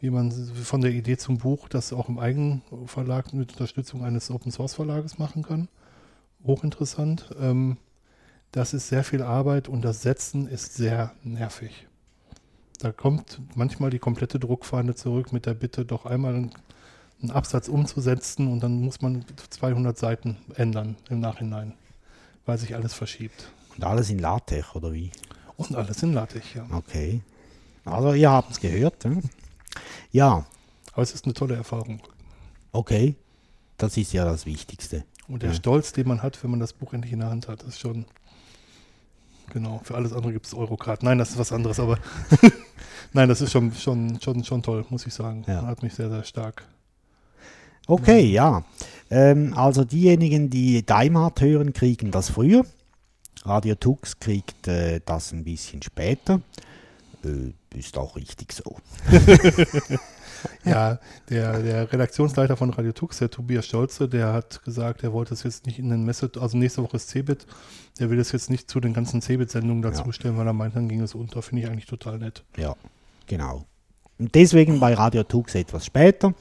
[0.00, 4.52] Wie man von der Idee zum Buch das auch im Eigenverlag mit Unterstützung eines Open
[4.52, 5.68] Source Verlages machen kann.
[6.44, 7.34] Hochinteressant.
[7.40, 7.78] Ähm,
[8.52, 11.86] das ist sehr viel Arbeit und das Setzen ist sehr nervig.
[12.80, 16.52] Da kommt manchmal die komplette Druckfahne zurück mit der Bitte, doch einmal einen,
[17.30, 21.74] Absatz umzusetzen und dann muss man 200 Seiten ändern im Nachhinein,
[22.46, 23.50] weil sich alles verschiebt.
[23.76, 25.10] Und alles in LaTeX oder wie?
[25.56, 26.64] Und alles in LaTeX, ja.
[26.70, 27.20] Okay.
[27.84, 29.02] Also ihr habt es gehört.
[29.02, 29.22] hm?
[30.12, 30.46] Ja,
[30.92, 32.00] Aber es ist eine tolle Erfahrung.
[32.72, 33.16] okay.
[33.78, 35.04] Das ist ja das Wichtigste.
[35.28, 35.54] Und der Ja.
[35.56, 38.06] Stolz, den man hat, wenn man das Buch endlich in der Hand hat, ist schon.
[39.52, 41.02] Genau, für alles andere gibt es Eurocard.
[41.02, 41.98] Nein, das ist was anderes, aber
[43.12, 45.44] nein, das ist schon, schon, schon, schon toll, muss ich sagen.
[45.46, 45.62] Ja.
[45.66, 46.64] Hat mich sehr, sehr stark.
[47.86, 48.64] Okay, ja.
[49.10, 52.66] Ähm, also diejenigen, die Daimart hören, kriegen das früher.
[53.44, 56.42] Radio Tux kriegt äh, das ein bisschen später.
[57.24, 58.76] Äh, ist auch richtig so.
[60.64, 60.98] Ja,
[61.30, 65.42] der, der Redaktionsleiter von Radio Tux, der Tobias Stolze, der hat gesagt, er wollte es
[65.42, 67.46] jetzt nicht in den Messe, also nächste Woche ist Cebit,
[67.98, 70.12] der will es jetzt nicht zu den ganzen Cebit-Sendungen dazu Ja.
[70.12, 71.42] stellen, weil er meint, dann ging es unter.
[71.42, 72.44] Finde ich eigentlich total nett.
[72.56, 72.74] Ja,
[73.26, 73.64] genau.
[74.18, 76.34] Und deswegen bei Radio Tux etwas später.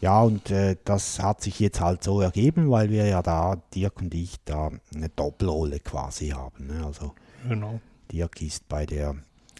[0.00, 4.02] Ja, und äh, das hat sich jetzt halt so ergeben, weil wir ja da, Dirk
[4.02, 6.66] und ich, da eine Doppelrolle quasi haben.
[6.66, 6.84] Ne?
[6.84, 7.14] Also
[7.48, 7.80] Genau.
[8.12, 9.14] Dirk ist bei der,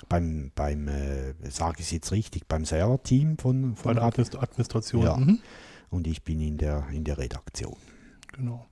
[0.09, 4.23] beim, beim äh, sage ich es jetzt richtig, beim Server-Team von, Bei von der Radio
[4.25, 5.03] Administ Administration.
[5.03, 5.17] Ja.
[5.17, 5.39] Mhm.
[5.91, 7.77] und ich bin in der, in der Redaktion.
[8.33, 8.67] Genau.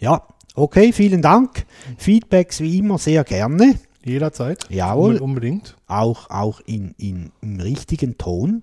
[0.00, 0.22] Ja,
[0.54, 1.66] okay, vielen Dank.
[1.96, 3.78] Feedbacks wie immer sehr gerne.
[4.04, 4.66] Jederzeit.
[4.70, 5.16] Jawohl.
[5.16, 5.76] Unbe- Unbedingt.
[5.86, 8.62] Auch, auch in, in, im richtigen Ton.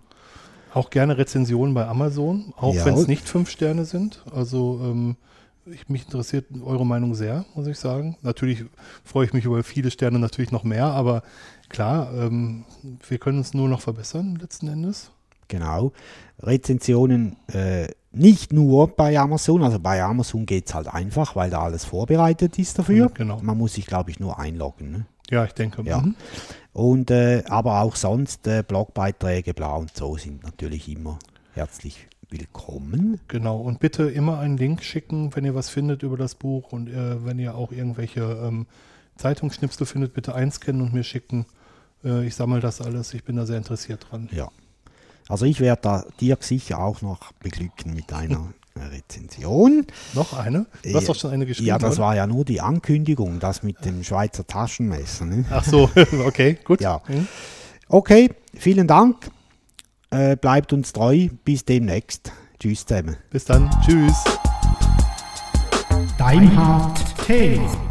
[0.73, 4.23] Auch gerne Rezensionen bei Amazon, auch wenn es nicht fünf Sterne sind.
[4.33, 5.15] Also ähm,
[5.65, 8.17] ich, mich interessiert eure Meinung sehr, muss ich sagen.
[8.23, 8.65] Natürlich
[9.03, 11.23] freue ich mich über viele Sterne natürlich noch mehr, aber
[11.75, 12.63] klar, ähm,
[13.07, 15.11] wir können uns nur noch verbessern letzten Endes.
[15.49, 15.91] Genau.
[16.39, 21.61] Rezensionen äh, nicht nur bei Amazon, also bei Amazon geht es halt einfach, weil da
[21.61, 23.11] alles vorbereitet ist dafür.
[23.13, 23.39] Genau.
[23.41, 24.91] Man muss sich, glaube ich, nur einloggen.
[24.91, 25.05] Ne?
[25.29, 25.83] Ja, ich denke.
[25.83, 25.99] Ja.
[25.99, 26.15] mhm.
[26.71, 31.19] Und äh, aber auch sonst äh, Blogbeiträge, bla und so sind natürlich immer
[31.53, 33.19] herzlich willkommen.
[33.27, 33.57] Genau.
[33.57, 37.25] Und bitte immer einen Link schicken, wenn ihr was findet über das Buch und äh,
[37.25, 38.65] wenn ihr auch irgendwelche ähm,
[39.17, 41.45] Zeitungsschnipsel findet, bitte einscannen und mir schicken.
[42.05, 43.13] Äh, ich sammle das alles.
[43.13, 44.29] Ich bin da sehr interessiert dran.
[44.31, 44.49] Ja.
[45.27, 49.85] Also ich werde da Dirk sicher auch noch beglücken mit einer Rezension.
[50.13, 50.67] Noch eine?
[50.83, 51.67] Du hast doch schon eine geschrieben.
[51.67, 52.03] Ja, das oder?
[52.03, 55.25] war ja nur die Ankündigung, das mit dem Schweizer Taschenmesser.
[55.25, 55.45] Ne?
[55.49, 55.89] Ach so,
[56.25, 56.81] okay, gut.
[56.81, 57.01] Ja.
[57.07, 57.27] Mhm.
[57.87, 59.29] Okay, vielen Dank.
[60.11, 61.29] Äh, bleibt uns treu.
[61.43, 62.31] Bis demnächst.
[62.59, 63.17] Tschüss zusammen.
[63.31, 63.69] Bis dann.
[63.85, 64.23] Tschüss.
[66.17, 67.84] Deimhard Thema.